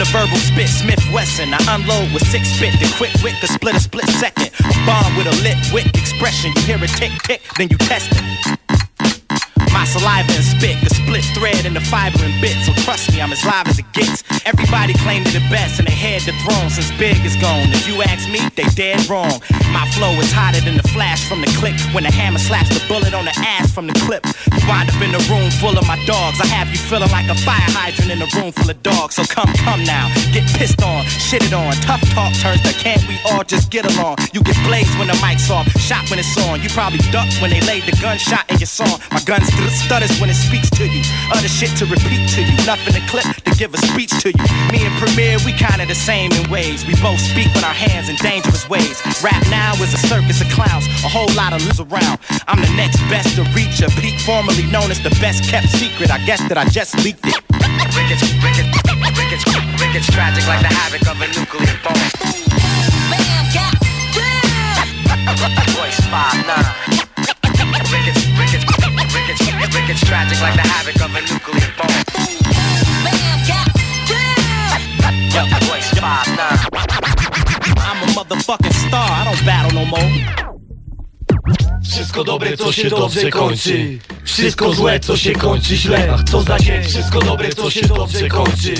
The 0.00 0.06
verbal 0.06 0.38
spit, 0.38 0.70
Smith 0.70 1.04
Wesson. 1.12 1.52
I 1.52 1.58
unload 1.76 2.14
with 2.14 2.26
six 2.26 2.48
spit, 2.48 2.72
the 2.80 2.90
quick 2.96 3.12
wit 3.22 3.34
could 3.38 3.50
split 3.50 3.76
a 3.76 3.80
split 3.80 4.06
second. 4.06 4.48
A 4.60 4.86
bomb 4.86 5.14
with 5.14 5.26
a 5.26 5.42
lit 5.42 5.58
wick 5.74 5.88
expression. 5.94 6.52
You 6.56 6.62
hear 6.62 6.82
it 6.82 6.88
tick 6.96 7.12
tick, 7.24 7.42
then 7.58 7.68
you 7.68 7.76
test 7.76 8.08
it. 8.10 8.69
My 9.80 9.86
saliva 9.86 10.28
and 10.36 10.44
spit, 10.44 10.76
the 10.84 10.92
split 10.92 11.24
thread 11.32 11.64
and 11.64 11.74
the 11.74 11.80
fiber 11.80 12.20
and 12.20 12.36
bit. 12.42 12.52
So 12.68 12.72
trust 12.84 13.10
me, 13.12 13.22
I'm 13.22 13.32
as 13.32 13.42
live 13.46 13.66
as 13.66 13.78
it 13.78 13.90
gets. 13.96 14.22
Everybody 14.44 14.92
claim 15.00 15.24
they 15.24 15.40
the 15.40 15.46
best 15.48 15.80
and 15.80 15.88
they 15.88 15.96
had 15.96 16.20
the 16.28 16.36
throne 16.44 16.68
since 16.68 16.92
Big 17.00 17.16
is 17.24 17.32
gone. 17.40 17.64
If 17.72 17.88
you 17.88 18.02
ask 18.04 18.28
me, 18.28 18.44
they 18.60 18.68
dead 18.76 19.08
wrong. 19.08 19.40
My 19.72 19.88
flow 19.96 20.12
is 20.20 20.28
hotter 20.36 20.60
than 20.60 20.76
the 20.76 20.84
flash 20.92 21.24
from 21.24 21.40
the 21.40 21.48
click 21.56 21.80
when 21.96 22.04
the 22.04 22.12
hammer 22.12 22.38
slaps 22.38 22.68
the 22.68 22.84
bullet 22.92 23.16
on 23.16 23.24
the 23.24 23.32
ass 23.40 23.72
from 23.72 23.86
the 23.88 23.96
clip. 24.04 24.20
You 24.52 24.60
wind 24.68 24.92
up 24.92 25.00
in 25.00 25.16
a 25.16 25.22
room 25.32 25.48
full 25.56 25.72
of 25.72 25.88
my 25.88 25.96
dogs. 26.04 26.36
I 26.44 26.46
have 26.52 26.68
you 26.68 26.76
feeling 26.76 27.08
like 27.08 27.32
a 27.32 27.36
fire 27.40 27.72
hydrant 27.72 28.12
in 28.12 28.20
a 28.20 28.28
room 28.36 28.52
full 28.52 28.68
of 28.68 28.76
dogs. 28.84 29.16
So 29.16 29.24
come, 29.24 29.48
come 29.64 29.80
now, 29.88 30.12
get 30.36 30.44
pissed 30.60 30.84
on, 30.84 31.08
shitted 31.08 31.56
on. 31.56 31.72
Tough 31.88 32.04
talk 32.12 32.36
turns 32.44 32.60
to 32.68 32.76
can't 32.76 33.00
we 33.08 33.16
all 33.32 33.44
just 33.44 33.70
get 33.72 33.88
along? 33.88 34.20
You 34.36 34.44
get 34.44 34.60
blazed 34.68 34.92
when 35.00 35.08
the 35.08 35.16
mic's 35.24 35.48
off, 35.48 35.68
shot 35.80 36.04
when 36.12 36.20
it's 36.20 36.36
on. 36.36 36.60
You 36.60 36.68
probably 36.68 37.00
ducked 37.08 37.40
when 37.40 37.48
they 37.48 37.64
laid 37.64 37.88
the 37.88 37.96
gunshot 37.96 38.44
in 38.52 38.60
your 38.60 38.68
song. 38.68 39.00
My 39.12 39.20
gun 39.24 39.40
st- 39.70 39.90
stutters 39.90 40.20
when 40.20 40.30
it 40.30 40.34
speaks 40.38 40.70
to 40.70 40.86
you. 40.86 41.02
Other 41.34 41.48
shit 41.48 41.70
to 41.78 41.86
repeat 41.86 42.28
to 42.34 42.42
you. 42.42 42.54
Nothing 42.66 42.94
to 42.94 43.02
clip 43.10 43.26
to 43.44 43.50
give 43.58 43.74
a 43.74 43.78
speech 43.78 44.10
to 44.22 44.30
you. 44.30 44.44
Me 44.72 44.86
and 44.86 44.94
Premier, 44.98 45.36
we 45.44 45.52
kinda 45.52 45.86
the 45.86 45.94
same 45.94 46.30
in 46.32 46.48
ways. 46.50 46.86
We 46.86 46.94
both 47.02 47.20
speak 47.20 47.52
with 47.54 47.64
our 47.64 47.74
hands 47.74 48.08
in 48.08 48.16
dangerous 48.16 48.68
ways. 48.68 49.02
Rap 49.22 49.42
now 49.50 49.74
is 49.82 49.92
a 49.94 49.98
circus 49.98 50.40
of 50.40 50.48
clowns, 50.50 50.86
a 51.04 51.08
whole 51.08 51.30
lot 51.34 51.52
of 51.52 51.64
lose 51.66 51.80
around. 51.80 52.18
I'm 52.46 52.60
the 52.60 52.72
next 52.76 52.98
best 53.10 53.34
to 53.36 53.42
reach 53.54 53.80
a 53.82 53.90
peak, 54.00 54.18
formerly 54.20 54.66
known 54.70 54.90
as 54.90 55.00
the 55.02 55.10
best 55.20 55.44
kept 55.44 55.68
secret. 55.68 56.10
I 56.10 56.18
guess 56.24 56.40
that 56.48 56.58
I 56.58 56.64
just 56.66 56.94
leaked 57.04 57.26
it. 57.26 57.36
Rickets, 57.96 58.22
rickets, 58.42 58.70
rickets, 59.18 59.44
rickets, 59.80 60.06
tragic 60.10 60.46
like 60.46 60.60
the 60.62 60.72
havoc 60.72 61.02
of 61.10 61.20
a 61.20 61.26
nuclear 61.34 61.74
bomb. 61.82 62.00
Voice 65.76 66.00
five 66.10 66.46
nine. 66.46 67.09
No. 81.46 81.80
Wszystko 81.90 82.24
dobre, 82.24 82.56
co 82.56 82.72
się 82.72 82.90
dobrze 82.90 83.30
kończy. 83.30 83.98
Wszystko 84.24 84.72
złe, 84.72 85.00
co 85.00 85.16
się 85.16 85.32
kończy 85.32 85.76
źle. 85.76 86.08
Ach, 86.14 86.24
co 86.24 86.42
za 86.42 86.58
dzień. 86.58 86.84
Wszystko 86.84 87.20
dobre, 87.20 87.48
co 87.48 87.70
się 87.70 87.88
dobrze 87.88 88.28
kończy. 88.28 88.74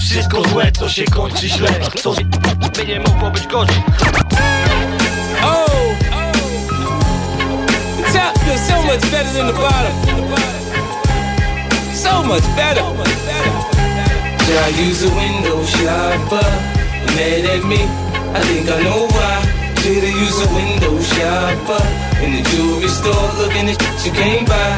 Wszystko 0.00 0.48
złe, 0.48 0.72
co 0.72 0.88
się 0.88 1.04
kończy 1.04 1.48
źle. 1.48 1.70
Ach, 1.86 2.00
co 2.00 2.14
By 2.76 2.86
nie 2.86 3.00
mogło 3.00 3.30
być 3.30 3.46
gorzej. 3.46 3.82
Top 8.14 8.38
feels 8.46 8.62
so 8.70 8.78
much 8.86 9.02
better 9.10 9.30
than 9.34 9.46
the 9.50 9.58
bottom. 9.58 9.94
So 11.90 12.22
much 12.22 12.46
better. 12.54 12.86
Should 14.44 14.60
I 14.66 14.70
use 14.86 15.02
a 15.02 15.10
window 15.22 15.58
shopper? 15.74 16.48
Mad 17.18 17.44
at 17.54 17.62
me? 17.66 17.82
I 18.38 18.40
think 18.46 18.70
I 18.70 18.78
know 18.86 19.10
why. 19.10 19.34
Should 19.82 20.04
I 20.10 20.12
use 20.24 20.38
a 20.46 20.48
window 20.54 20.94
shopper? 21.10 21.82
In 22.22 22.30
the 22.36 22.42
jewelry 22.50 22.88
store, 22.98 23.28
looking 23.40 23.66
at 23.72 23.82
shit 23.82 24.06
you 24.06 24.12
can't 24.12 24.46
buy. 24.46 24.70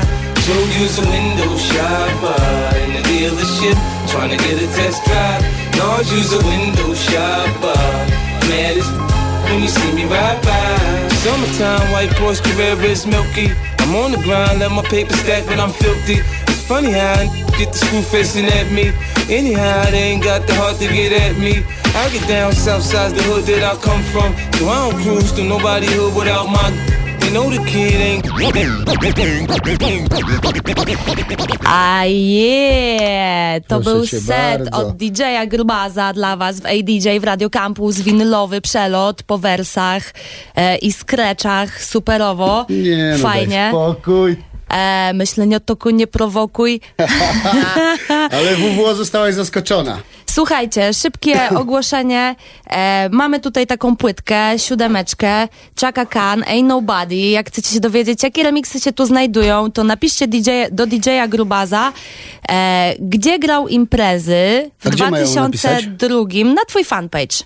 Should 0.45 0.71
use 0.81 0.97
a 1.05 1.07
window 1.15 1.53
shopper 1.69 2.41
in 2.83 2.91
the 2.97 3.03
dealership, 3.11 3.77
trying 4.11 4.31
to 4.33 4.39
get 4.45 4.57
a 4.65 4.69
test 4.79 5.05
drive. 5.05 5.43
No, 5.77 5.89
use 6.17 6.33
a 6.33 6.41
window 6.51 6.91
shopper. 6.95 7.81
Mad 8.49 8.81
as 8.81 8.89
when 9.45 9.63
you 9.63 9.69
see 9.69 9.93
me 9.93 10.05
ride 10.07 10.41
by. 10.43 11.06
Summertime, 11.27 11.91
white 11.91 12.11
Porsche 12.11 12.41
Carrera 12.41 12.85
is 12.85 13.05
milky. 13.05 13.51
I'm 13.81 13.97
on 13.97 14.13
the 14.13 14.19
grind, 14.19 14.61
let 14.61 14.71
my 14.71 14.83
paper 14.83 15.13
stack 15.13 15.45
when 15.49 15.59
I'm 15.59 15.73
filthy. 15.73 16.19
It's 16.47 16.65
funny 16.65 16.93
how 16.93 17.17
get 17.59 17.73
the 17.73 17.79
screw 17.79 18.01
facing 18.01 18.45
at 18.45 18.71
me. 18.71 18.93
Anyhow, 19.29 19.91
they 19.91 20.15
ain't 20.15 20.23
got 20.23 20.47
the 20.47 20.55
heart 20.55 20.77
to 20.77 20.87
get 20.87 21.11
at 21.11 21.37
me. 21.37 21.65
I 21.97 22.11
get 22.11 22.29
down 22.29 22.53
south 22.53 22.85
side 22.85 23.11
the 23.17 23.25
hood 23.25 23.43
that 23.47 23.65
I 23.65 23.75
come 23.83 24.05
from. 24.15 24.37
So 24.55 24.69
I 24.69 24.89
don't 24.89 25.03
cruise 25.03 25.33
to 25.33 25.43
nobody 25.43 25.89
hood 25.89 26.15
without 26.15 26.47
my. 26.47 26.96
Know 27.33 27.51
the 27.51 27.59
kid 27.65 28.01
ain't. 28.01 28.27
A 31.67 32.05
je, 32.05 33.61
to 33.69 33.81
Proszę 33.81 33.91
był 33.91 34.07
set 34.07 34.71
bardzo. 34.71 34.79
od 34.79 34.97
DJ-a 34.97 35.47
Grubaza 35.47 36.13
dla 36.13 36.37
was 36.37 36.61
w 36.61 36.67
ADJ 36.67 37.21
w 37.21 37.25
Radio 37.25 37.51
Campus, 37.51 38.01
winylowy 38.01 38.61
przelot 38.61 39.23
po 39.23 39.39
wersach 39.39 40.03
e, 40.57 40.77
i 40.77 40.93
skreczach, 40.93 41.85
superowo, 41.85 42.67
Nie, 42.71 43.15
no 43.19 43.19
fajnie. 43.19 43.57
Daj 43.57 43.71
spokój. 43.71 44.37
E, 44.71 45.13
myślę, 45.15 45.47
nie 45.47 45.61
toku, 45.61 45.91
nie 45.91 46.07
prowokuj. 46.07 46.81
Ale 48.37 48.57
WWO 48.57 48.95
zostałaś 48.95 49.35
zaskoczona. 49.35 49.99
Słuchajcie, 50.41 50.95
szybkie 50.95 51.51
ogłoszenie. 51.61 52.35
E, 52.71 53.09
mamy 53.13 53.41
tutaj 53.41 53.67
taką 53.67 53.97
płytkę, 53.97 54.59
siódemeczkę, 54.59 55.49
Chaka 55.81 56.07
Khan, 56.07 56.41
Ain't 56.41 56.65
Nobody. 56.65 57.17
Jak 57.17 57.49
chcecie 57.49 57.75
się 57.75 57.81
dowiedzieć, 57.81 58.23
jakie 58.23 58.43
remiksy 58.43 58.81
się 58.81 58.93
tu 58.93 59.07
znajdują, 59.07 59.73
to 59.73 59.85
napiszcie 59.85 60.29
DJ, 60.29 60.51
do 60.73 60.87
DJ-a 60.87 61.29
Grubaza, 61.29 61.93
e, 62.49 62.95
gdzie 63.01 63.39
grał 63.39 63.69
imprezy 63.69 64.71
w 64.79 64.87
A 64.87 64.91
gdzie 64.91 65.11
mają 65.11 65.25
2002 65.27 66.55
na 66.55 66.65
twój 66.69 66.85
fanpage. 66.85 67.37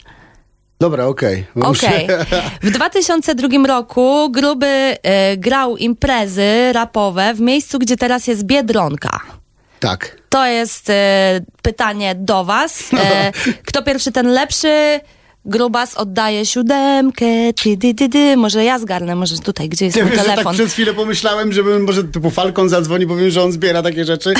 Dobra, 0.80 1.06
okej. 1.06 1.44
Bo 1.56 1.68
Okej. 1.68 1.90
muszę- 2.08 2.26
W 2.62 2.70
2002 2.76 3.66
roku 3.66 4.30
Gruby 4.30 4.66
e, 5.02 5.36
grał 5.36 5.76
imprezy 5.76 6.72
rapowe 6.72 7.34
w 7.34 7.40
miejscu, 7.40 7.78
gdzie 7.78 7.96
teraz 7.96 8.26
jest 8.26 8.44
Biedronka. 8.44 9.20
Tak. 9.80 10.16
To 10.28 10.46
jest 10.46 10.90
e, 10.90 11.40
pytanie 11.62 12.14
do 12.18 12.44
was. 12.44 12.82
E, 12.94 13.32
kto 13.66 13.82
pierwszy, 13.82 14.12
ten 14.12 14.26
lepszy. 14.32 15.00
Grubas 15.44 15.94
oddaje 15.96 16.46
siódemkę. 16.46 17.26
Ty, 17.62 17.76
ty, 17.76 17.94
ty, 17.94 18.08
ty. 18.08 18.36
Może 18.36 18.64
ja 18.64 18.78
zgarnę, 18.78 19.16
może 19.16 19.38
tutaj, 19.38 19.68
gdzie 19.68 19.84
jest 19.84 19.96
Ty 19.96 20.02
mój 20.02 20.10
wiesz, 20.10 20.20
że 20.20 20.24
tak 20.26 20.34
telefon. 20.34 20.54
przez 20.54 20.72
chwilę 20.72 20.94
pomyślałem, 20.94 21.52
żebym 21.52 21.84
może 21.84 22.04
typu 22.04 22.30
Falcon 22.30 22.68
zadzwoni, 22.68 23.06
bo 23.06 23.16
wiem, 23.16 23.30
że 23.30 23.42
on 23.42 23.52
zbiera 23.52 23.82
takie 23.82 24.04
rzeczy. 24.04 24.34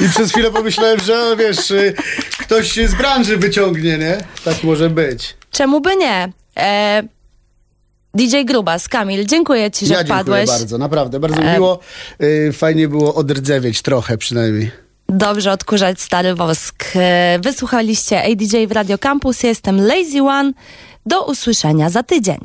I 0.00 0.08
przez 0.08 0.30
chwilę 0.32 0.50
pomyślałem, 0.50 1.00
że 1.00 1.36
wiesz, 1.38 1.70
y, 1.70 1.94
ktoś 2.38 2.74
z 2.74 2.94
branży 2.94 3.36
wyciągnie, 3.36 3.98
nie? 3.98 4.18
Tak 4.44 4.64
może 4.64 4.90
być. 4.90 5.36
Czemu 5.50 5.80
by 5.80 5.96
nie? 5.96 6.32
E, 6.58 7.02
DJ 8.14 8.44
Grubas, 8.44 8.88
Kamil, 8.88 9.26
dziękuję 9.26 9.70
ci, 9.70 9.86
że 9.86 9.94
ja 9.94 9.98
dziękuję 9.98 10.16
wpadłeś. 10.18 10.48
bardzo, 10.48 10.78
naprawdę. 10.78 11.20
Bardzo 11.20 11.42
E, 11.42 11.54
miło. 11.54 11.80
Y, 12.22 12.50
Fajnie 12.52 12.88
było 12.88 13.14
odrdzewieć 13.14 13.82
trochę 13.82 14.18
przynajmniej. 14.18 14.83
Dobrze 15.08 15.52
odkurzać 15.52 16.00
stary 16.00 16.34
wosk. 16.34 16.84
E, 16.96 17.38
Wysłuchaliście 17.42 18.22
ADJ 18.24 18.66
w 18.66 18.72
Radio 18.72 18.98
Campus. 18.98 19.42
Jestem 19.42 19.86
Lazy 19.86 20.22
One. 20.22 20.52
Do 21.06 21.24
usłyszenia 21.24 21.90
za 21.90 22.02
tydzień. 22.02 22.38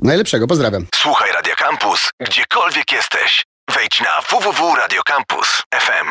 Najlepszego, 0.00 0.46
pozdrawiam. 0.46 0.86
Słuchaj 0.94 1.32
Radio 1.32 1.54
Campus, 1.58 2.10
gdziekolwiek 2.20 2.92
jesteś. 2.92 3.44
Wejdź 3.74 4.00
na 4.00 4.20
www.radiocampus.fm. 4.38 6.06